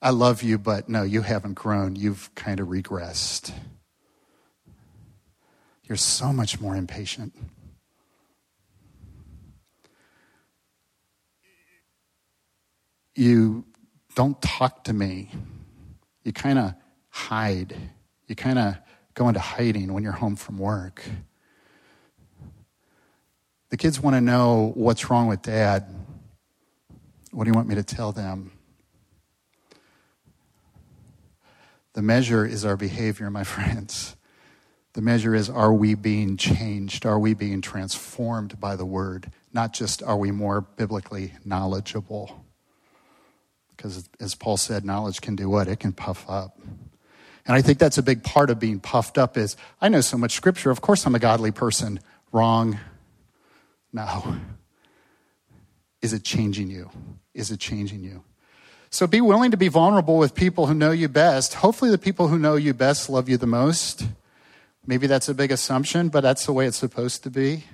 I 0.00 0.10
love 0.10 0.44
you, 0.44 0.58
but 0.58 0.88
no, 0.88 1.02
you 1.02 1.22
haven't 1.22 1.54
grown. 1.54 1.96
You've 1.96 2.32
kind 2.36 2.60
of 2.60 2.68
regressed. 2.68 3.52
You're 5.86 5.96
so 5.96 6.32
much 6.32 6.60
more 6.60 6.76
impatient. 6.76 7.34
You 13.14 13.64
don't 14.14 14.40
talk 14.40 14.84
to 14.84 14.92
me. 14.92 15.30
You 16.24 16.32
kind 16.32 16.58
of 16.58 16.74
hide. 17.10 17.76
You 18.26 18.34
kind 18.34 18.58
of 18.58 18.76
go 19.12 19.28
into 19.28 19.40
hiding 19.40 19.92
when 19.92 20.02
you're 20.02 20.12
home 20.12 20.36
from 20.36 20.58
work. 20.58 21.02
The 23.68 23.76
kids 23.76 24.00
want 24.00 24.14
to 24.14 24.20
know 24.20 24.72
what's 24.74 25.10
wrong 25.10 25.26
with 25.26 25.42
dad. 25.42 25.86
What 27.30 27.44
do 27.44 27.50
you 27.50 27.54
want 27.54 27.68
me 27.68 27.74
to 27.74 27.82
tell 27.82 28.12
them? 28.12 28.52
The 31.92 32.02
measure 32.02 32.46
is 32.46 32.64
our 32.64 32.76
behavior, 32.76 33.30
my 33.30 33.44
friends. 33.44 34.16
The 34.94 35.02
measure 35.02 35.34
is 35.34 35.50
are 35.50 35.72
we 35.72 35.94
being 35.94 36.36
changed? 36.36 37.04
Are 37.04 37.18
we 37.18 37.34
being 37.34 37.60
transformed 37.60 38.58
by 38.58 38.76
the 38.76 38.86
word? 38.86 39.30
Not 39.52 39.72
just 39.72 40.02
are 40.02 40.16
we 40.16 40.30
more 40.30 40.60
biblically 40.60 41.34
knowledgeable? 41.44 42.44
Because 43.76 44.08
as 44.20 44.34
Paul 44.36 44.56
said, 44.56 44.84
knowledge 44.84 45.20
can 45.20 45.34
do 45.36 45.50
what? 45.50 45.68
It 45.68 45.80
can 45.80 45.92
puff 45.92 46.24
up. 46.28 46.58
And 47.46 47.54
I 47.54 47.60
think 47.60 47.78
that's 47.78 47.98
a 47.98 48.02
big 48.02 48.22
part 48.22 48.50
of 48.50 48.58
being 48.58 48.80
puffed 48.80 49.18
up 49.18 49.36
is 49.36 49.56
I 49.80 49.88
know 49.88 50.00
so 50.00 50.16
much 50.16 50.32
scripture. 50.32 50.70
Of 50.70 50.80
course 50.80 51.04
I'm 51.06 51.14
a 51.14 51.18
godly 51.18 51.50
person. 51.50 52.00
Wrong. 52.32 52.78
No. 53.92 54.36
Is 56.02 56.12
it 56.12 56.22
changing 56.22 56.70
you? 56.70 56.90
Is 57.34 57.50
it 57.50 57.58
changing 57.58 58.04
you? 58.04 58.22
So 58.90 59.08
be 59.08 59.20
willing 59.20 59.50
to 59.50 59.56
be 59.56 59.66
vulnerable 59.66 60.18
with 60.18 60.36
people 60.36 60.66
who 60.66 60.74
know 60.74 60.92
you 60.92 61.08
best. 61.08 61.54
Hopefully 61.54 61.90
the 61.90 61.98
people 61.98 62.28
who 62.28 62.38
know 62.38 62.54
you 62.54 62.72
best 62.72 63.10
love 63.10 63.28
you 63.28 63.36
the 63.36 63.46
most. 63.46 64.04
Maybe 64.86 65.06
that's 65.06 65.28
a 65.28 65.34
big 65.34 65.50
assumption, 65.50 66.08
but 66.08 66.20
that's 66.20 66.44
the 66.46 66.52
way 66.52 66.66
it's 66.66 66.76
supposed 66.76 67.22
to 67.22 67.30
be. 67.30 67.64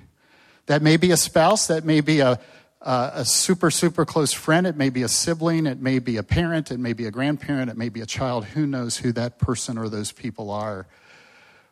That 0.67 0.81
may 0.81 0.97
be 0.97 1.11
a 1.11 1.17
spouse, 1.17 1.67
that 1.67 1.83
may 1.83 2.01
be 2.01 2.21
a, 2.21 2.39
a, 2.81 3.11
a, 3.15 3.25
super, 3.25 3.69
super 3.69 4.05
close 4.05 4.31
friend, 4.31 4.65
it 4.65 4.77
may 4.77 4.89
be 4.89 5.03
a 5.03 5.09
sibling, 5.09 5.65
it 5.65 5.81
may 5.81 5.99
be 5.99 6.17
a 6.17 6.23
parent, 6.23 6.71
it 6.71 6.79
may 6.79 6.93
be 6.93 7.05
a 7.05 7.11
grandparent, 7.11 7.69
it 7.69 7.77
may 7.77 7.89
be 7.89 8.01
a 8.01 8.05
child. 8.05 8.45
Who 8.45 8.65
knows 8.65 8.97
who 8.97 9.11
that 9.13 9.39
person 9.39 9.77
or 9.77 9.89
those 9.89 10.11
people 10.11 10.49
are? 10.51 10.87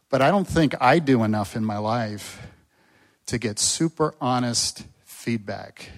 But 0.09 0.21
I 0.21 0.31
don't 0.31 0.47
think 0.47 0.73
I 0.81 0.99
do 0.99 1.23
enough 1.23 1.55
in 1.55 1.63
my 1.63 1.77
life 1.77 2.45
to 3.27 3.37
get 3.37 3.59
super 3.59 4.15
honest 4.19 4.83
feedback 5.05 5.89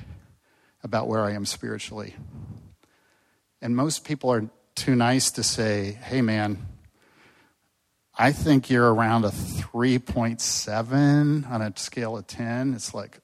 about 0.84 1.08
where 1.08 1.21
I 1.21 1.32
am 1.32 1.45
spiritually. 1.45 2.15
And 3.62 3.75
most 3.75 4.04
people 4.04 4.32
are 4.32 4.49
too 4.75 4.95
nice 4.95 5.32
to 5.32 5.43
say, 5.43 5.97
hey 6.04 6.21
man, 6.21 6.58
I 8.17 8.34
think 8.34 8.69
you're 8.69 8.93
around 8.93 9.24
a 9.24 9.30
3.7 9.30 11.50
on 11.50 11.62
a 11.62 11.71
scale 11.78 12.17
of 12.17 12.28
10. 12.28 12.74
It's 12.74 12.93
like, 12.93 13.19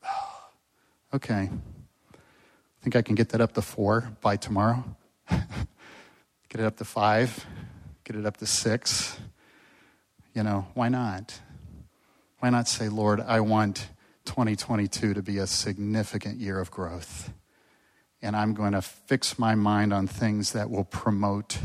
okay. 1.13 1.50
I 1.52 2.82
think 2.82 2.95
I 2.95 3.02
can 3.02 3.15
get 3.15 3.30
that 3.30 3.41
up 3.41 3.54
to 3.54 3.62
four 3.62 4.10
by 4.21 4.38
tomorrow. 4.38 4.86
get 5.30 6.62
it 6.62 6.62
up 6.62 6.78
to 6.78 6.86
five, 6.86 7.45
get 8.06 8.15
it 8.15 8.26
up 8.26 8.38
to 8.38 8.45
six. 8.45 9.19
You 10.34 10.43
know, 10.43 10.67
why 10.73 10.88
not? 10.88 11.38
Why 12.39 12.50
not 12.50 12.69
say, 12.69 12.88
Lord, 12.88 13.19
I 13.19 13.41
want 13.41 13.89
2022 14.26 15.15
to 15.15 15.21
be 15.21 15.39
a 15.39 15.47
significant 15.47 16.39
year 16.39 16.60
of 16.60 16.71
growth? 16.71 17.34
And 18.21 18.36
I'm 18.36 18.54
going 18.54 18.71
to 18.71 18.82
fix 18.82 19.38
my 19.38 19.56
mind 19.56 19.93
on 19.93 20.08
things 20.08 20.54
that 20.54 20.69
will 20.69 20.86
promote 20.86 21.58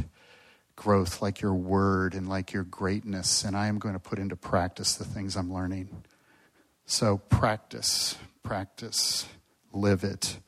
growth, 0.82 1.22
like 1.22 1.40
your 1.40 1.54
word 1.54 2.14
and 2.14 2.28
like 2.28 2.52
your 2.52 2.64
greatness, 2.64 3.44
and 3.44 3.56
I 3.56 3.68
am 3.68 3.78
going 3.78 3.94
to 3.94 4.00
put 4.00 4.18
into 4.18 4.34
practice 4.34 4.96
the 4.96 5.04
things 5.04 5.36
I'm 5.36 5.52
learning. 5.52 6.02
So 6.86 7.18
practice, 7.18 8.16
practice, 8.42 9.26
live 9.72 10.02
it. 10.02 10.38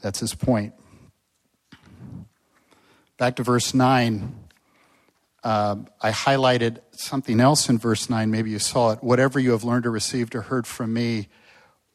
That's 0.00 0.20
his 0.20 0.34
point. 0.34 0.72
Back 3.18 3.36
to 3.36 3.42
verse 3.42 3.74
9. 3.74 4.34
Uh, 5.44 5.76
I 6.00 6.12
highlighted 6.12 6.78
something 6.92 7.38
else 7.38 7.68
in 7.68 7.78
verse 7.78 8.08
9. 8.08 8.30
Maybe 8.30 8.50
you 8.50 8.58
saw 8.58 8.92
it. 8.92 9.04
Whatever 9.04 9.38
you 9.38 9.50
have 9.50 9.64
learned 9.64 9.84
or 9.84 9.90
received 9.90 10.34
or 10.34 10.42
heard 10.42 10.66
from 10.66 10.94
me 10.94 11.28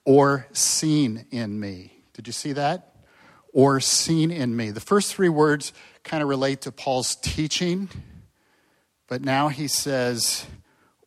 or 0.06 0.46
seen 0.54 1.26
in 1.32 1.60
me. 1.60 2.04
Did 2.14 2.28
you 2.28 2.34
see 2.34 2.54
that? 2.54 2.94
Or 3.52 3.80
seen 3.80 4.30
in 4.30 4.56
me. 4.56 4.70
The 4.70 4.80
first 4.80 5.16
three 5.16 5.30
words 5.30 5.74
kind 6.04 6.22
of 6.22 6.30
relate 6.30 6.62
to 6.62 6.72
Paul's 6.72 7.16
teaching, 7.16 7.90
but 9.08 9.22
now 9.22 9.48
he 9.48 9.68
says, 9.68 10.46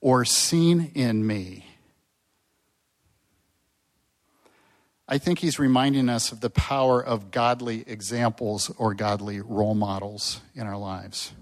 or 0.00 0.24
seen 0.24 0.90
in 0.94 1.26
me. 1.26 1.66
I 5.08 5.18
think 5.18 5.38
he's 5.38 5.58
reminding 5.58 6.08
us 6.08 6.32
of 6.32 6.40
the 6.40 6.50
power 6.50 7.02
of 7.02 7.30
godly 7.30 7.84
examples 7.86 8.72
or 8.76 8.92
godly 8.94 9.40
role 9.40 9.74
models 9.74 10.40
in 10.54 10.66
our 10.66 10.76
lives. 10.76 11.32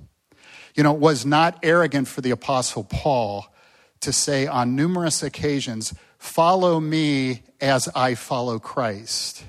You 0.75 0.83
know, 0.83 0.95
it 0.95 1.01
was 1.01 1.25
not 1.25 1.59
arrogant 1.62 2.09
for 2.09 2.21
the 2.21 2.31
Apostle 2.31 2.85
Paul 2.85 3.47
to 4.01 4.12
say 4.12 4.47
on 4.47 4.77
numerous 4.77 5.23
occasions, 5.23 5.95
Follow 6.19 6.81
me 6.81 7.43
as 7.61 7.88
I 7.95 8.14
follow 8.14 8.59
Christ. 8.59 9.45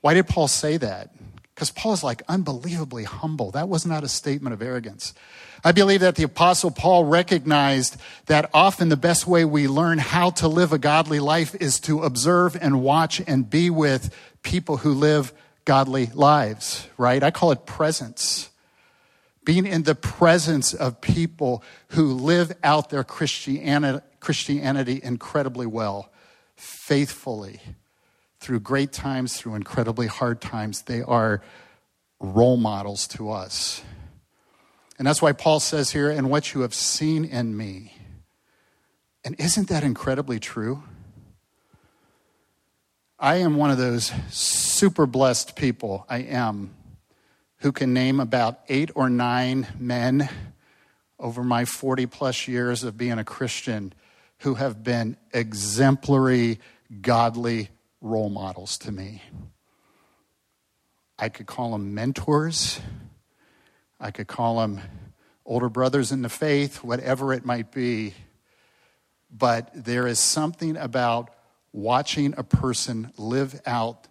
Why 0.00 0.14
did 0.14 0.26
Paul 0.26 0.48
say 0.48 0.76
that? 0.76 1.10
Because 1.62 1.70
Paul 1.70 1.92
is 1.92 2.02
like 2.02 2.22
unbelievably 2.28 3.04
humble. 3.04 3.52
That 3.52 3.68
was 3.68 3.86
not 3.86 4.02
a 4.02 4.08
statement 4.08 4.52
of 4.52 4.62
arrogance. 4.62 5.14
I 5.62 5.70
believe 5.70 6.00
that 6.00 6.16
the 6.16 6.24
Apostle 6.24 6.72
Paul 6.72 7.04
recognized 7.04 7.98
that 8.26 8.50
often 8.52 8.88
the 8.88 8.96
best 8.96 9.28
way 9.28 9.44
we 9.44 9.68
learn 9.68 9.98
how 9.98 10.30
to 10.30 10.48
live 10.48 10.72
a 10.72 10.78
godly 10.78 11.20
life 11.20 11.54
is 11.54 11.78
to 11.82 12.02
observe 12.02 12.56
and 12.60 12.82
watch 12.82 13.22
and 13.28 13.48
be 13.48 13.70
with 13.70 14.12
people 14.42 14.78
who 14.78 14.92
live 14.92 15.32
godly 15.64 16.06
lives, 16.06 16.88
right? 16.98 17.22
I 17.22 17.30
call 17.30 17.52
it 17.52 17.64
presence. 17.64 18.50
Being 19.44 19.64
in 19.64 19.84
the 19.84 19.94
presence 19.94 20.74
of 20.74 21.00
people 21.00 21.62
who 21.90 22.12
live 22.12 22.56
out 22.64 22.90
their 22.90 23.04
Christianity, 23.04 24.04
Christianity 24.18 25.00
incredibly 25.00 25.66
well, 25.66 26.10
faithfully 26.56 27.60
through 28.42 28.58
great 28.58 28.92
times, 28.92 29.36
through 29.36 29.54
incredibly 29.54 30.08
hard 30.08 30.40
times. 30.40 30.82
They 30.82 31.00
are 31.00 31.40
role 32.18 32.56
models 32.56 33.06
to 33.08 33.30
us. 33.30 33.82
And 34.98 35.06
that's 35.06 35.22
why 35.22 35.32
Paul 35.32 35.60
says 35.60 35.90
here, 35.90 36.10
and 36.10 36.28
what 36.28 36.52
you 36.52 36.62
have 36.62 36.74
seen 36.74 37.24
in 37.24 37.56
me. 37.56 37.94
And 39.24 39.36
isn't 39.38 39.68
that 39.68 39.84
incredibly 39.84 40.40
true? 40.40 40.82
I 43.16 43.36
am 43.36 43.56
one 43.56 43.70
of 43.70 43.78
those 43.78 44.12
super 44.30 45.06
blessed 45.06 45.54
people, 45.54 46.04
I 46.08 46.18
am, 46.18 46.74
who 47.58 47.70
can 47.70 47.94
name 47.94 48.18
about 48.18 48.58
eight 48.68 48.90
or 48.96 49.08
nine 49.08 49.68
men 49.78 50.28
over 51.16 51.44
my 51.44 51.64
40 51.64 52.06
plus 52.06 52.48
years 52.48 52.82
of 52.82 52.96
being 52.96 53.20
a 53.20 53.24
Christian 53.24 53.92
who 54.38 54.54
have 54.54 54.82
been 54.82 55.16
exemplary, 55.32 56.58
godly 57.00 57.68
role 58.02 58.28
models 58.28 58.76
to 58.78 58.92
me. 58.92 59.22
I 61.18 61.28
could 61.28 61.46
call 61.46 61.72
them 61.72 61.94
mentors. 61.94 62.80
I 63.98 64.10
could 64.10 64.26
call 64.26 64.58
them 64.58 64.80
older 65.46 65.68
brothers 65.68 66.12
in 66.12 66.22
the 66.22 66.28
faith, 66.28 66.82
whatever 66.82 67.32
it 67.32 67.44
might 67.44 67.70
be. 67.72 68.14
But 69.30 69.70
there 69.72 70.06
is 70.06 70.18
something 70.18 70.76
about 70.76 71.30
watching 71.72 72.34
a 72.36 72.42
person 72.42 73.12
live 73.16 73.60
out 73.64 74.08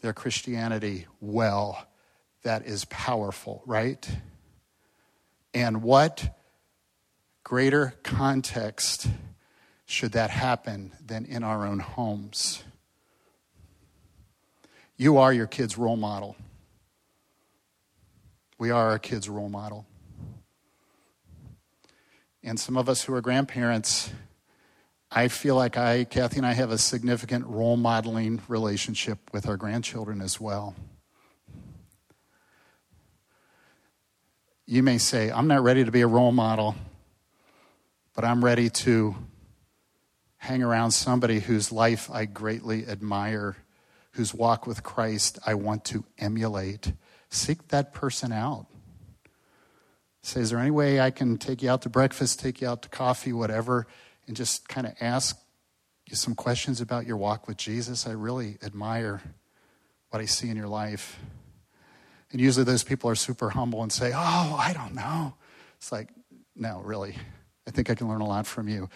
their 0.00 0.12
Christianity 0.12 1.06
well 1.20 1.86
that 2.44 2.66
is 2.66 2.84
powerful, 2.86 3.62
right? 3.66 4.08
And 5.52 5.82
what 5.82 6.38
greater 7.42 7.94
context 8.02 9.08
should 9.86 10.12
that 10.12 10.30
happen 10.30 10.92
than 11.04 11.24
in 11.24 11.42
our 11.42 11.66
own 11.66 11.80
homes? 11.80 12.62
You 14.96 15.18
are 15.18 15.32
your 15.32 15.48
kid's 15.48 15.76
role 15.76 15.96
model. 15.96 16.36
We 18.58 18.70
are 18.70 18.90
our 18.90 18.98
kids' 19.00 19.28
role 19.28 19.48
model. 19.48 19.86
And 22.44 22.60
some 22.60 22.76
of 22.76 22.88
us 22.88 23.02
who 23.02 23.12
are 23.14 23.20
grandparents, 23.20 24.12
I 25.10 25.26
feel 25.28 25.56
like 25.56 25.76
I, 25.76 26.04
Kathy 26.04 26.36
and 26.36 26.46
I 26.46 26.52
have 26.52 26.70
a 26.70 26.78
significant 26.78 27.46
role 27.46 27.76
modeling 27.76 28.40
relationship 28.46 29.18
with 29.32 29.48
our 29.48 29.56
grandchildren 29.56 30.20
as 30.20 30.40
well. 30.40 30.76
You 34.66 34.82
may 34.84 34.98
say, 34.98 35.30
I'm 35.30 35.48
not 35.48 35.62
ready 35.64 35.84
to 35.84 35.90
be 35.90 36.02
a 36.02 36.06
role 36.06 36.32
model, 36.32 36.76
but 38.14 38.24
I'm 38.24 38.44
ready 38.44 38.70
to 38.70 39.16
hang 40.36 40.62
around 40.62 40.92
somebody 40.92 41.40
whose 41.40 41.72
life 41.72 42.08
I 42.12 42.26
greatly 42.26 42.86
admire, 42.86 43.56
whose 44.14 44.32
walk 44.32 44.66
with 44.66 44.82
Christ 44.82 45.38
I 45.44 45.54
want 45.54 45.84
to 45.86 46.04
emulate. 46.18 46.92
Seek 47.30 47.68
that 47.68 47.92
person 47.92 48.32
out. 48.32 48.66
Say, 50.22 50.40
is 50.40 50.50
there 50.50 50.58
any 50.58 50.70
way 50.70 51.00
I 51.00 51.10
can 51.10 51.36
take 51.36 51.62
you 51.62 51.68
out 51.68 51.82
to 51.82 51.88
breakfast, 51.88 52.40
take 52.40 52.60
you 52.60 52.68
out 52.68 52.82
to 52.82 52.88
coffee, 52.88 53.32
whatever, 53.32 53.86
and 54.26 54.36
just 54.36 54.68
kind 54.68 54.86
of 54.86 54.94
ask 55.00 55.38
you 56.08 56.16
some 56.16 56.34
questions 56.34 56.80
about 56.80 57.06
your 57.06 57.16
walk 57.16 57.46
with 57.46 57.56
Jesus? 57.56 58.06
I 58.06 58.12
really 58.12 58.56
admire 58.62 59.20
what 60.10 60.22
I 60.22 60.26
see 60.26 60.48
in 60.48 60.56
your 60.56 60.68
life. 60.68 61.18
And 62.30 62.40
usually 62.40 62.64
those 62.64 62.84
people 62.84 63.10
are 63.10 63.14
super 63.14 63.50
humble 63.50 63.82
and 63.82 63.92
say, 63.92 64.12
Oh, 64.14 64.56
I 64.58 64.72
don't 64.72 64.94
know. 64.94 65.34
It's 65.76 65.92
like, 65.92 66.08
no, 66.56 66.80
really. 66.84 67.16
I 67.66 67.70
think 67.72 67.90
I 67.90 67.94
can 67.94 68.08
learn 68.08 68.20
a 68.20 68.26
lot 68.26 68.46
from 68.46 68.68
you. 68.68 68.88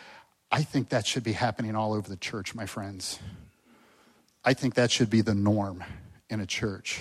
I 0.50 0.62
think 0.62 0.90
that 0.90 1.07
should 1.07 1.24
be 1.24 1.33
happening 1.33 1.74
all 1.74 1.92
over 1.92 2.09
the 2.09 2.16
church, 2.16 2.54
my 2.54 2.66
friends. 2.66 3.18
I 4.48 4.54
think 4.54 4.76
that 4.76 4.90
should 4.90 5.11
be 5.11 5.20
the 5.20 5.34
norm 5.34 5.84
in 6.30 6.40
a 6.40 6.46
church 6.46 7.00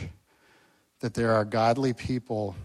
that 1.00 1.14
there 1.14 1.34
are 1.34 1.46
godly 1.46 1.94
people 1.94 2.58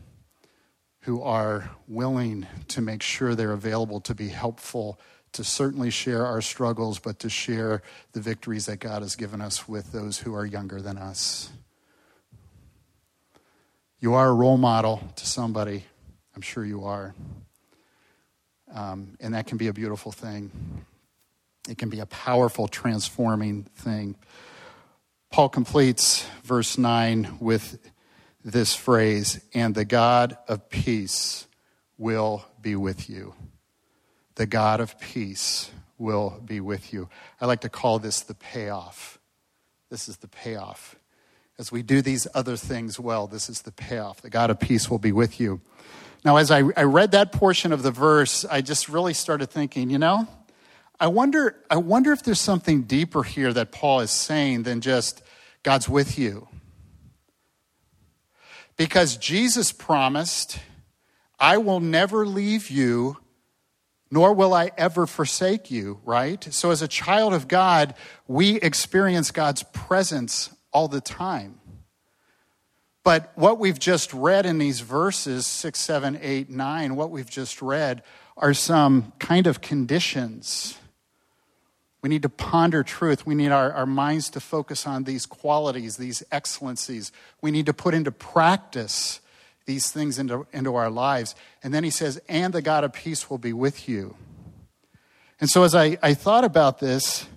who 1.03 1.23
are 1.23 1.71
willing 1.87 2.49
to 2.67 2.81
make 2.81 3.01
sure 3.01 3.37
they're 3.37 3.53
available 3.53 4.01
to 4.01 4.13
be 4.13 4.27
helpful, 4.27 4.99
to 5.35 5.45
certainly 5.45 5.91
share 5.91 6.27
our 6.27 6.41
struggles, 6.43 6.99
but 6.99 7.21
to 7.21 7.31
share 7.31 7.81
the 8.11 8.21
victories 8.21 8.67
that 8.67 8.81
God 8.81 9.03
has 9.03 9.15
given 9.15 9.41
us 9.41 9.69
with 9.69 9.93
those 9.93 10.19
who 10.19 10.35
are 10.35 10.45
younger 10.45 10.83
than 10.83 10.99
us. 10.99 11.51
You 14.01 14.15
are 14.15 14.31
a 14.31 14.35
role 14.35 14.59
model 14.59 15.01
to 15.15 15.25
somebody. 15.25 15.85
I'm 16.35 16.43
sure 16.43 16.65
you 16.65 16.87
are. 16.87 17.15
Um, 18.75 19.17
and 19.21 19.35
that 19.35 19.47
can 19.47 19.59
be 19.59 19.69
a 19.69 19.73
beautiful 19.73 20.11
thing. 20.11 20.51
It 21.69 21.79
can 21.79 21.89
be 21.89 22.01
a 22.01 22.07
powerful, 22.07 22.67
transforming 22.67 23.63
thing. 23.77 24.17
Paul 25.33 25.49
completes 25.49 26.29
verse 26.45 26.77
9 26.77 27.39
with 27.41 27.79
this 28.45 28.75
phrase, 28.75 29.41
and 29.55 29.75
the 29.75 29.87
God 29.87 30.37
of 30.47 30.69
peace 30.69 31.47
will 31.97 32.45
be 32.61 32.77
with 32.77 33.09
you. 33.09 33.35
The 34.35 34.45
God 34.45 34.81
of 34.81 35.01
peace 35.01 35.71
will 35.97 36.39
be 36.45 36.61
with 36.61 36.93
you. 36.93 37.09
I 37.41 37.47
like 37.47 37.63
to 37.63 37.71
call 37.71 37.99
this 37.99 38.21
the 38.21 38.35
payoff. 38.35 39.19
This 39.89 40.07
is 40.07 40.19
the 40.19 40.29
payoff. 40.29 40.97
As 41.59 41.73
we 41.73 41.83
do 41.83 42.03
these 42.03 42.27
other 42.35 42.59
things 42.59 43.01
well, 43.01 43.27
this 43.27 43.49
is 43.49 43.63
the 43.63 43.73
payoff. 43.73 44.21
The 44.21 44.29
God 44.29 44.51
of 44.51 44.61
peace 44.61 44.91
will 44.91 44.99
be 44.99 45.13
with 45.13 45.41
you. 45.41 45.63
Now, 46.27 46.37
as 46.37 46.51
I, 46.51 46.59
I 46.77 46.83
read 46.83 47.13
that 47.13 47.33
portion 47.33 47.73
of 47.73 47.83
the 47.83 47.91
verse, 47.91 48.45
I 48.45 48.61
just 48.61 48.87
really 48.87 49.15
started 49.15 49.49
thinking, 49.49 49.89
you 49.89 49.99
know, 49.99 50.29
I 51.03 51.09
wonder, 51.09 51.57
I 51.69 51.79
wonder 51.79 52.13
if 52.13 52.23
there's 52.23 52.39
something 52.39 52.83
deeper 52.83 53.25
here 53.25 53.53
that 53.53 53.73
Paul 53.73 53.99
is 53.99 54.13
saying 54.13 54.63
than 54.63 54.81
just 54.81 55.21
God's 55.65 55.89
with 55.89 56.17
you. 56.17 56.47
Because 58.77 59.17
Jesus 59.17 59.73
promised, 59.73 60.61
I 61.41 61.59
will 61.59 61.81
never 61.81 62.25
leave 62.25 62.71
you, 62.71 63.17
nor 64.13 64.33
will 64.33 64.55
I 64.55 64.71
ever 64.79 65.09
forsake 65.09 65.73
you, 65.73 65.99
right? 66.05 66.45
So, 66.55 66.71
as 66.71 66.83
a 66.83 66.89
child 66.89 67.35
of 67.35 67.49
God, 67.49 67.97
we 68.29 68.61
experience 68.61 69.33
God's 69.33 69.65
presence 69.73 70.55
all 70.73 70.87
the 70.87 71.01
time. 71.01 71.59
But 73.03 73.33
what 73.35 73.59
we've 73.59 73.81
just 73.81 74.15
read 74.15 74.47
in 74.47 74.59
these 74.59 74.79
verses, 74.79 75.49
6, 75.49 75.81
7, 75.81 76.21
8, 76.23 76.49
9, 76.49 76.95
what 76.95 77.11
we've 77.11 77.29
just 77.29 77.61
read 77.61 78.05
are 78.37 78.55
some 78.55 79.13
kind 79.19 79.49
of 79.49 79.61
conditions 79.61 80.79
we 82.03 82.09
need 82.09 82.23
to 82.23 82.29
ponder 82.29 82.83
truth. 82.83 83.25
We 83.25 83.37
need 83.37 83.53
our, 83.53 83.73
our 83.73 83.87
minds 83.87 84.29
to 84.31 84.41
focus 84.41 84.87
on 84.87 85.05
these 85.05 85.25
qualities, 85.25 85.97
these 85.97 86.23
excellencies. 86.33 87.13
We 87.41 87.53
need 87.53 87.67
to 87.67 87.73
put 87.73 87.95
into 87.95 88.11
practice 88.11 89.21
these 89.67 89.93
things 89.93 90.19
into, 90.19 90.47
into 90.53 90.75
our 90.75 90.91
lives. 90.91 91.37
And 91.63 91.73
then 91.73 91.85
he 91.85 91.91
says, 91.91 92.21
and 92.29 92.53
the 92.53 92.61
God 92.61 92.83
of 92.83 92.93
peace 92.93 93.31
will 93.31 93.39
be 93.39 93.53
with 93.53 93.89
you. 93.89 94.17
And 95.41 95.49
so 95.49 95.63
as 95.63 95.75
I, 95.75 95.97
I 96.03 96.15
thought 96.15 96.45
about 96.45 96.81
this, 96.81 97.29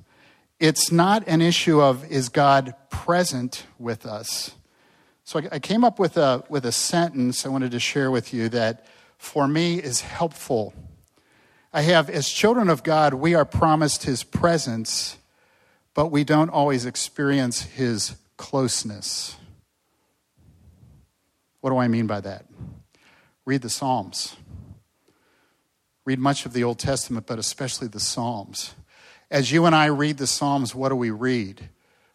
it's 0.60 0.92
not 0.92 1.28
an 1.28 1.42
issue 1.42 1.82
of 1.82 2.10
is 2.12 2.30
God 2.30 2.74
present 2.90 3.66
with 3.78 4.06
us. 4.06 4.56
So 5.24 5.40
I, 5.40 5.50
I 5.54 5.60
came 5.60 5.84
up 5.84 6.00
with 6.00 6.18
a, 6.18 6.44
with 6.50 6.66
a 6.66 6.72
sentence 6.72 7.46
I 7.46 7.50
wanted 7.50 7.72
to 7.72 7.80
share 7.80 8.10
with 8.10 8.34
you 8.34 8.50
that 8.50 8.86
for 9.18 9.48
me 9.48 9.78
is 9.78 10.02
helpful 10.02 10.74
I 11.76 11.82
have, 11.82 12.10
as 12.10 12.30
children 12.30 12.70
of 12.70 12.84
God, 12.84 13.14
we 13.16 13.36
are 13.36 13.44
promised 13.44 14.04
His 14.04 14.24
presence, 14.24 15.18
but 15.94 16.08
we 16.08 16.24
don't 16.24 16.50
always 16.50 16.86
experience 16.86 17.64
His 17.64 18.16
closeness. 18.38 19.36
What 21.60 21.72
do 21.72 21.78
I 21.78 21.90
mean 21.90 22.08
by 22.08 22.22
that? 22.22 22.46
Read 23.44 23.62
the 23.62 23.70
Psalms. 23.70 24.38
Read 26.06 26.18
much 26.18 26.46
of 26.46 26.54
the 26.54 26.64
Old 26.64 26.80
Testament, 26.80 27.28
but 27.28 27.40
especially 27.40 27.90
the 27.90 28.00
Psalms. 28.00 28.74
As 29.30 29.52
you 29.52 29.66
and 29.66 29.76
I 29.76 29.88
read 29.88 30.18
the 30.18 30.28
Psalms, 30.28 30.74
what 30.74 30.90
do 30.90 30.96
we 30.96 31.12
read? 31.12 31.68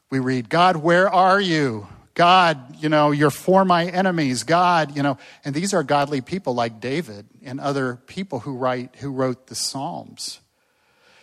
We 0.08 0.20
read, 0.20 0.48
God, 0.48 0.76
where 0.76 1.10
are 1.10 1.38
you? 1.38 1.86
God, 2.20 2.76
you 2.76 2.90
know, 2.90 3.12
you're 3.12 3.30
for 3.30 3.64
my 3.64 3.86
enemies. 3.86 4.42
God, 4.42 4.94
you 4.94 5.02
know, 5.02 5.16
and 5.42 5.54
these 5.54 5.72
are 5.72 5.82
godly 5.82 6.20
people 6.20 6.52
like 6.52 6.78
David 6.78 7.26
and 7.42 7.58
other 7.58 7.96
people 7.96 8.40
who 8.40 8.58
write 8.58 8.96
who 8.96 9.10
wrote 9.10 9.46
the 9.46 9.54
Psalms. 9.54 10.40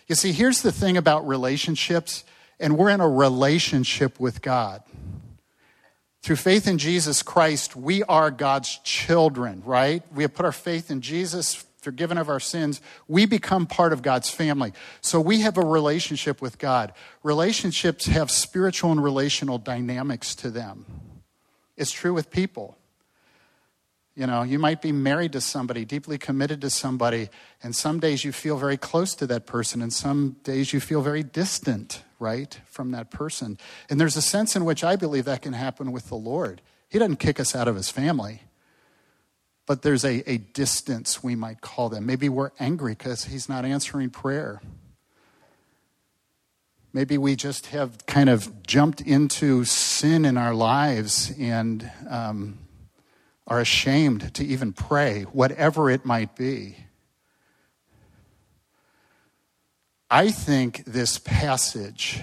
You 0.08 0.16
see, 0.16 0.32
here's 0.32 0.64
the 0.64 0.72
thing 0.72 0.98
about 0.98 1.28
relationships, 1.28 2.24
and 2.60 2.80
we're 2.80 2.90
in 2.90 3.00
a 3.00 3.08
relationship 3.08 4.20
with 4.20 4.42
God. 4.42 4.82
Through 6.24 6.38
faith 6.38 6.68
in 6.68 6.80
Jesus 6.80 7.22
Christ, 7.22 7.76
we 7.76 8.02
are 8.02 8.32
God's 8.32 8.80
children, 8.80 9.62
right? 9.64 10.02
We 10.16 10.24
have 10.24 10.34
put 10.34 10.48
our 10.48 10.52
faith 10.52 10.90
in 10.90 11.02
Jesus, 11.02 11.64
forgiven 11.88 12.18
of 12.18 12.28
our 12.28 12.42
sins, 12.42 12.82
we 13.08 13.26
become 13.26 13.66
part 13.66 13.94
of 13.94 14.02
God's 14.02 14.30
family. 14.30 14.74
So 15.00 15.22
we 15.22 15.40
have 15.40 15.58
a 15.58 15.66
relationship 15.66 16.42
with 16.42 16.58
God. 16.58 16.92
Relationships 17.24 18.08
have 18.08 18.30
spiritual 18.30 18.92
and 18.92 19.02
relational 19.02 19.58
dynamics 19.58 20.36
to 20.36 20.50
them. 20.50 20.86
It's 21.78 21.94
true 21.94 22.14
with 22.14 22.30
people. 22.30 22.78
You 24.16 24.28
know, 24.28 24.44
you 24.44 24.60
might 24.60 24.82
be 24.82 24.92
married 24.92 25.32
to 25.32 25.40
somebody, 25.40 25.86
deeply 25.86 26.18
committed 26.18 26.60
to 26.60 26.70
somebody, 26.70 27.30
and 27.64 27.74
some 27.74 28.02
days 28.02 28.26
you 28.26 28.34
feel 28.34 28.58
very 28.58 28.76
close 28.76 29.16
to 29.16 29.28
that 29.28 29.46
person, 29.46 29.82
and 29.82 29.94
some 29.94 30.36
days 30.44 30.74
you 30.74 30.82
feel 30.82 31.02
very 31.02 31.24
distant, 31.24 32.04
right, 32.20 32.60
from 32.66 32.92
that 32.92 33.12
person. 33.12 33.58
And 33.90 33.98
there's 33.98 34.18
a 34.18 34.22
sense 34.22 34.58
in 34.58 34.66
which 34.66 34.84
I 34.84 34.98
believe 34.98 35.24
that 35.24 35.42
can 35.42 35.54
happen 35.54 35.94
with 35.94 36.10
the 36.10 36.16
Lord. 36.16 36.62
He 36.90 37.00
doesn't 37.00 37.22
kick 37.22 37.40
us 37.40 37.56
out 37.56 37.70
of 37.70 37.78
his 37.78 37.90
family, 37.90 38.42
but 39.68 39.82
there's 39.82 40.06
a, 40.06 40.24
a 40.30 40.38
distance, 40.38 41.22
we 41.22 41.36
might 41.36 41.62
call 41.62 41.90
them. 41.90 42.06
Maybe 42.06 42.30
we're 42.30 42.52
angry 42.60 42.94
because 42.94 43.26
he's 43.26 43.48
not 43.48 43.66
answering 43.66 44.10
prayer. 44.10 44.62
Maybe 46.94 47.18
we 47.18 47.36
just 47.36 47.68
have 47.68 48.06
kind 48.08 48.30
of 48.30 48.64
jumped 48.64 49.02
into 49.02 49.66
sin 49.66 50.26
in 50.26 50.38
our 50.38 50.54
lives 50.54 51.32
and 51.38 51.92
um, 52.10 52.58
are 53.46 53.60
ashamed 53.60 54.34
to 54.36 54.46
even 54.46 54.72
pray, 54.72 55.24
whatever 55.24 55.92
it 55.92 56.06
might 56.06 56.36
be. 56.36 56.78
I 60.10 60.32
think 60.32 60.86
this 60.86 61.20
passage, 61.20 62.22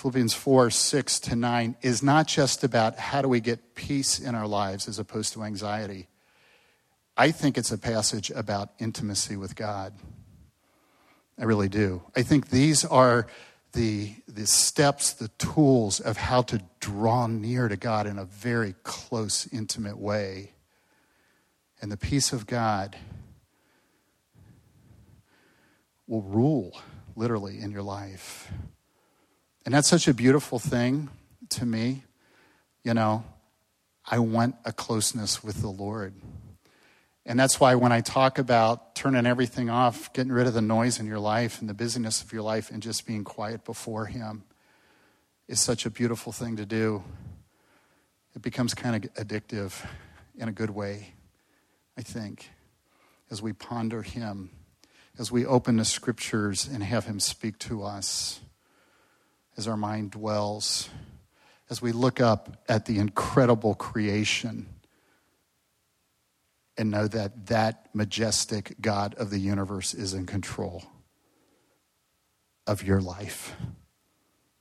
Philippians 0.00 0.32
4 0.32 0.70
6 0.70 1.20
to 1.20 1.36
9, 1.36 1.76
is 1.82 2.02
not 2.02 2.26
just 2.26 2.64
about 2.64 2.96
how 2.98 3.20
do 3.20 3.28
we 3.28 3.38
get 3.38 3.74
peace 3.74 4.18
in 4.18 4.34
our 4.34 4.46
lives 4.46 4.88
as 4.88 4.98
opposed 4.98 5.34
to 5.34 5.42
anxiety. 5.42 6.08
I 7.18 7.32
think 7.32 7.58
it's 7.58 7.70
a 7.70 7.76
passage 7.76 8.30
about 8.30 8.70
intimacy 8.78 9.36
with 9.36 9.54
God. 9.54 9.92
I 11.38 11.44
really 11.44 11.68
do. 11.68 12.02
I 12.16 12.22
think 12.22 12.48
these 12.48 12.82
are 12.82 13.26
the, 13.74 14.14
the 14.26 14.46
steps, 14.46 15.12
the 15.12 15.28
tools 15.36 16.00
of 16.00 16.16
how 16.16 16.40
to 16.44 16.62
draw 16.80 17.26
near 17.26 17.68
to 17.68 17.76
God 17.76 18.06
in 18.06 18.16
a 18.16 18.24
very 18.24 18.74
close, 18.82 19.46
intimate 19.52 19.98
way. 19.98 20.52
And 21.82 21.92
the 21.92 21.98
peace 21.98 22.32
of 22.32 22.46
God 22.46 22.96
will 26.06 26.22
rule 26.22 26.80
literally 27.14 27.60
in 27.60 27.70
your 27.70 27.82
life. 27.82 28.50
And 29.70 29.74
that's 29.76 29.86
such 29.86 30.08
a 30.08 30.14
beautiful 30.14 30.58
thing 30.58 31.10
to 31.50 31.64
me. 31.64 32.02
You 32.82 32.92
know, 32.92 33.22
I 34.04 34.18
want 34.18 34.56
a 34.64 34.72
closeness 34.72 35.44
with 35.44 35.60
the 35.60 35.68
Lord. 35.68 36.12
And 37.24 37.38
that's 37.38 37.60
why 37.60 37.76
when 37.76 37.92
I 37.92 38.00
talk 38.00 38.40
about 38.40 38.96
turning 38.96 39.26
everything 39.26 39.70
off, 39.70 40.12
getting 40.12 40.32
rid 40.32 40.48
of 40.48 40.54
the 40.54 40.60
noise 40.60 40.98
in 40.98 41.06
your 41.06 41.20
life 41.20 41.60
and 41.60 41.70
the 41.70 41.74
busyness 41.74 42.20
of 42.20 42.32
your 42.32 42.42
life 42.42 42.72
and 42.72 42.82
just 42.82 43.06
being 43.06 43.22
quiet 43.22 43.64
before 43.64 44.06
Him 44.06 44.42
is 45.46 45.60
such 45.60 45.86
a 45.86 45.90
beautiful 45.90 46.32
thing 46.32 46.56
to 46.56 46.66
do. 46.66 47.04
It 48.34 48.42
becomes 48.42 48.74
kind 48.74 49.04
of 49.04 49.14
addictive 49.14 49.86
in 50.36 50.48
a 50.48 50.52
good 50.52 50.70
way, 50.70 51.14
I 51.96 52.02
think, 52.02 52.50
as 53.30 53.40
we 53.40 53.52
ponder 53.52 54.02
Him 54.02 54.50
as 55.16 55.30
we 55.30 55.46
open 55.46 55.76
the 55.76 55.84
scriptures 55.84 56.66
and 56.66 56.82
have 56.82 57.04
Him 57.04 57.20
speak 57.20 57.58
to 57.60 57.84
us, 57.84 58.40
as 59.56 59.68
our 59.68 59.76
mind 59.76 60.12
dwells, 60.12 60.88
as 61.68 61.80
we 61.80 61.92
look 61.92 62.20
up 62.20 62.62
at 62.68 62.86
the 62.86 62.98
incredible 62.98 63.74
creation 63.74 64.66
and 66.76 66.90
know 66.90 67.06
that 67.06 67.46
that 67.46 67.88
majestic 67.94 68.74
God 68.80 69.14
of 69.14 69.30
the 69.30 69.38
universe 69.38 69.92
is 69.92 70.14
in 70.14 70.26
control 70.26 70.84
of 72.66 72.82
your 72.82 73.00
life 73.00 73.54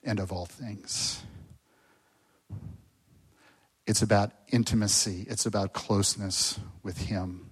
and 0.03 0.19
of 0.19 0.31
all 0.31 0.45
things. 0.45 1.23
It's 3.87 4.01
about 4.01 4.31
intimacy, 4.49 5.25
it's 5.29 5.45
about 5.45 5.73
closeness 5.73 6.59
with 6.83 6.97
Him. 6.97 7.49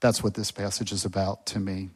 That's 0.00 0.22
what 0.22 0.34
this 0.34 0.50
passage 0.50 0.92
is 0.92 1.04
about 1.04 1.46
to 1.46 1.58
me. 1.58 1.90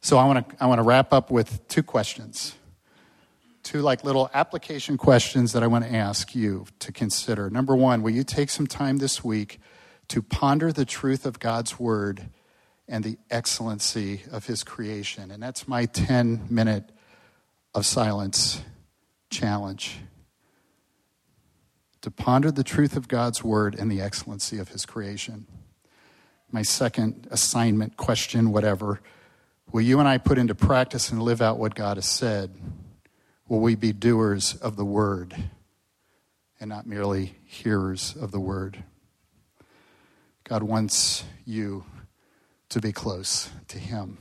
So 0.00 0.16
I 0.18 0.24
want 0.26 0.48
to 0.48 0.56
I 0.62 0.66
want 0.66 0.78
to 0.78 0.82
wrap 0.82 1.12
up 1.12 1.30
with 1.30 1.66
two 1.68 1.82
questions. 1.82 2.54
Two 3.66 3.82
like 3.82 4.04
little 4.04 4.30
application 4.32 4.96
questions 4.96 5.52
that 5.52 5.64
I 5.64 5.66
want 5.66 5.84
to 5.84 5.92
ask 5.92 6.36
you 6.36 6.66
to 6.78 6.92
consider. 6.92 7.50
Number 7.50 7.74
1, 7.74 8.00
will 8.00 8.12
you 8.12 8.22
take 8.22 8.48
some 8.48 8.68
time 8.68 8.98
this 8.98 9.24
week 9.24 9.58
to 10.06 10.22
ponder 10.22 10.70
the 10.70 10.84
truth 10.84 11.26
of 11.26 11.40
God's 11.40 11.76
word 11.76 12.28
and 12.86 13.02
the 13.02 13.18
excellency 13.28 14.22
of 14.30 14.46
his 14.46 14.62
creation? 14.62 15.32
And 15.32 15.42
that's 15.42 15.66
my 15.66 15.86
10 15.86 16.46
minute 16.48 16.92
of 17.74 17.84
silence 17.84 18.62
challenge. 19.30 19.98
To 22.02 22.10
ponder 22.12 22.52
the 22.52 22.62
truth 22.62 22.96
of 22.96 23.08
God's 23.08 23.42
word 23.42 23.74
and 23.76 23.90
the 23.90 24.00
excellency 24.00 24.60
of 24.60 24.68
his 24.68 24.86
creation. 24.86 25.48
My 26.52 26.62
second 26.62 27.26
assignment, 27.32 27.96
question, 27.96 28.52
whatever 28.52 29.00
Will 29.72 29.82
you 29.82 29.98
and 29.98 30.06
I 30.06 30.18
put 30.18 30.38
into 30.38 30.54
practice 30.54 31.10
and 31.10 31.20
live 31.20 31.42
out 31.42 31.58
what 31.58 31.74
God 31.74 31.96
has 31.96 32.06
said? 32.06 32.54
Will 33.48 33.60
we 33.60 33.76
be 33.76 33.92
doers 33.92 34.56
of 34.56 34.74
the 34.74 34.84
word 34.84 35.36
and 36.58 36.68
not 36.68 36.84
merely 36.84 37.36
hearers 37.44 38.16
of 38.20 38.32
the 38.32 38.40
word? 38.40 38.82
God 40.42 40.64
wants 40.64 41.22
you 41.44 41.84
to 42.70 42.80
be 42.80 42.90
close 42.90 43.50
to 43.68 43.78
Him. 43.78 44.18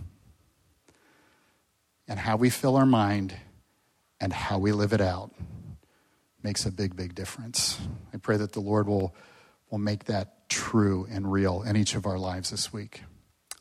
And 2.07 2.19
how 2.19 2.35
we 2.35 2.51
fill 2.51 2.75
our 2.75 2.85
mind 2.85 3.35
and 4.21 4.31
how 4.31 4.59
we 4.59 4.71
live 4.71 4.93
it 4.93 5.01
out 5.01 5.31
makes 6.43 6.67
a 6.67 6.71
big, 6.71 6.95
big 6.95 7.15
difference. 7.15 7.79
I 8.13 8.17
pray 8.17 8.37
that 8.37 8.53
the 8.53 8.59
Lord 8.59 8.87
will, 8.87 9.15
will 9.71 9.79
make 9.79 10.05
that 10.05 10.47
true 10.49 11.07
and 11.09 11.31
real 11.31 11.63
in 11.63 11.75
each 11.75 11.95
of 11.95 12.05
our 12.05 12.19
lives 12.19 12.51
this 12.51 12.71
week. 12.71 13.01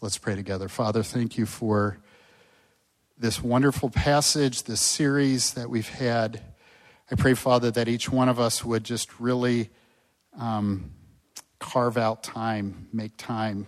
Let's 0.02 0.18
pray 0.18 0.34
together. 0.34 0.68
Father, 0.68 1.02
thank 1.02 1.38
you 1.38 1.46
for 1.46 1.98
this 3.24 3.42
wonderful 3.42 3.88
passage, 3.88 4.64
this 4.64 4.82
series 4.82 5.54
that 5.54 5.70
we've 5.70 5.88
had. 5.88 6.42
I 7.10 7.14
pray, 7.14 7.32
Father, 7.32 7.70
that 7.70 7.88
each 7.88 8.12
one 8.12 8.28
of 8.28 8.38
us 8.38 8.62
would 8.62 8.84
just 8.84 9.18
really 9.18 9.70
um, 10.38 10.90
carve 11.58 11.96
out 11.96 12.22
time, 12.22 12.86
make 12.92 13.16
time 13.16 13.66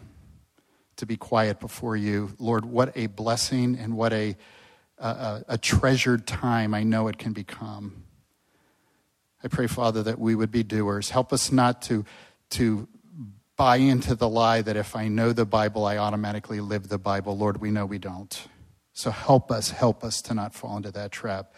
to 0.97 1.07
be 1.07 1.17
quiet 1.17 1.59
before 1.59 1.97
you. 1.97 2.37
Lord, 2.39 2.67
what 2.67 2.93
a 2.97 3.07
blessing 3.07 3.79
and 3.79 3.97
what 3.97 4.13
a, 4.13 4.37
a, 4.99 5.43
a 5.49 5.57
treasured 5.57 6.27
time 6.27 6.75
I 6.75 6.83
know 6.83 7.09
it 7.09 7.17
can 7.17 7.33
become. 7.33 8.05
I 9.43 9.49
pray, 9.49 9.69
Father, 9.69 10.03
that 10.03 10.19
we 10.19 10.35
would 10.35 10.51
be 10.51 10.65
doers. 10.65 11.09
Help 11.09 11.33
us 11.33 11.51
not 11.51 11.81
to, 11.83 12.05
to 12.51 12.87
buy 13.57 13.77
into 13.77 14.15
the 14.15 14.29
lie 14.29 14.61
that 14.61 14.77
if 14.77 14.95
I 14.95 15.09
know 15.09 15.33
the 15.33 15.47
Bible, 15.47 15.87
I 15.87 15.97
automatically 15.97 16.61
live 16.61 16.91
the 16.91 16.99
Bible. 16.99 17.39
Lord, 17.39 17.63
we 17.63 17.71
know 17.71 17.87
we 17.87 17.97
don't. 17.97 18.47
So 18.97 19.11
help 19.11 19.51
us, 19.51 19.73
help 19.73 20.03
us 20.03 20.23
to 20.23 20.33
not 20.33 20.55
fall 20.55 20.75
into 20.79 20.91
that 20.93 21.13
trap. 21.13 21.53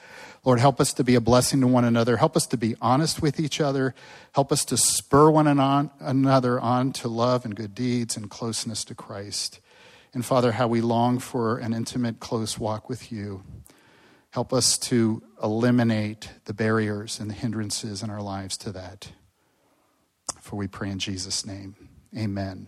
Lord, 0.44 0.58
help 0.58 0.80
us 0.80 0.92
to 0.94 1.04
be 1.04 1.14
a 1.14 1.20
blessing 1.20 1.60
to 1.60 1.68
one 1.68 1.84
another. 1.84 2.16
Help 2.16 2.36
us 2.36 2.46
to 2.48 2.56
be 2.56 2.74
honest 2.80 3.22
with 3.22 3.38
each 3.38 3.60
other. 3.60 3.94
Help 4.34 4.50
us 4.50 4.64
to 4.64 4.76
spur 4.76 5.30
one 5.30 5.46
another 5.46 6.58
on 6.58 6.92
to 6.94 7.06
love 7.06 7.44
and 7.44 7.54
good 7.54 7.76
deeds 7.76 8.16
and 8.16 8.28
closeness 8.28 8.82
to 8.86 8.94
Christ. 8.96 9.60
And 10.12 10.26
Father, 10.26 10.50
how 10.50 10.66
we 10.66 10.80
long 10.80 11.20
for 11.20 11.58
an 11.58 11.72
intimate, 11.72 12.18
close 12.18 12.58
walk 12.58 12.88
with 12.88 13.12
you. 13.12 13.44
Help 14.30 14.52
us 14.52 14.76
to 14.76 15.22
eliminate 15.40 16.30
the 16.46 16.54
barriers 16.54 17.20
and 17.20 17.30
the 17.30 17.34
hindrances 17.34 18.02
in 18.02 18.10
our 18.10 18.20
lives 18.20 18.56
to 18.56 18.72
that. 18.72 19.12
For 20.40 20.56
we 20.56 20.66
pray 20.66 20.90
in 20.90 20.98
Jesus' 20.98 21.46
name. 21.46 21.76
Amen. 22.16 22.66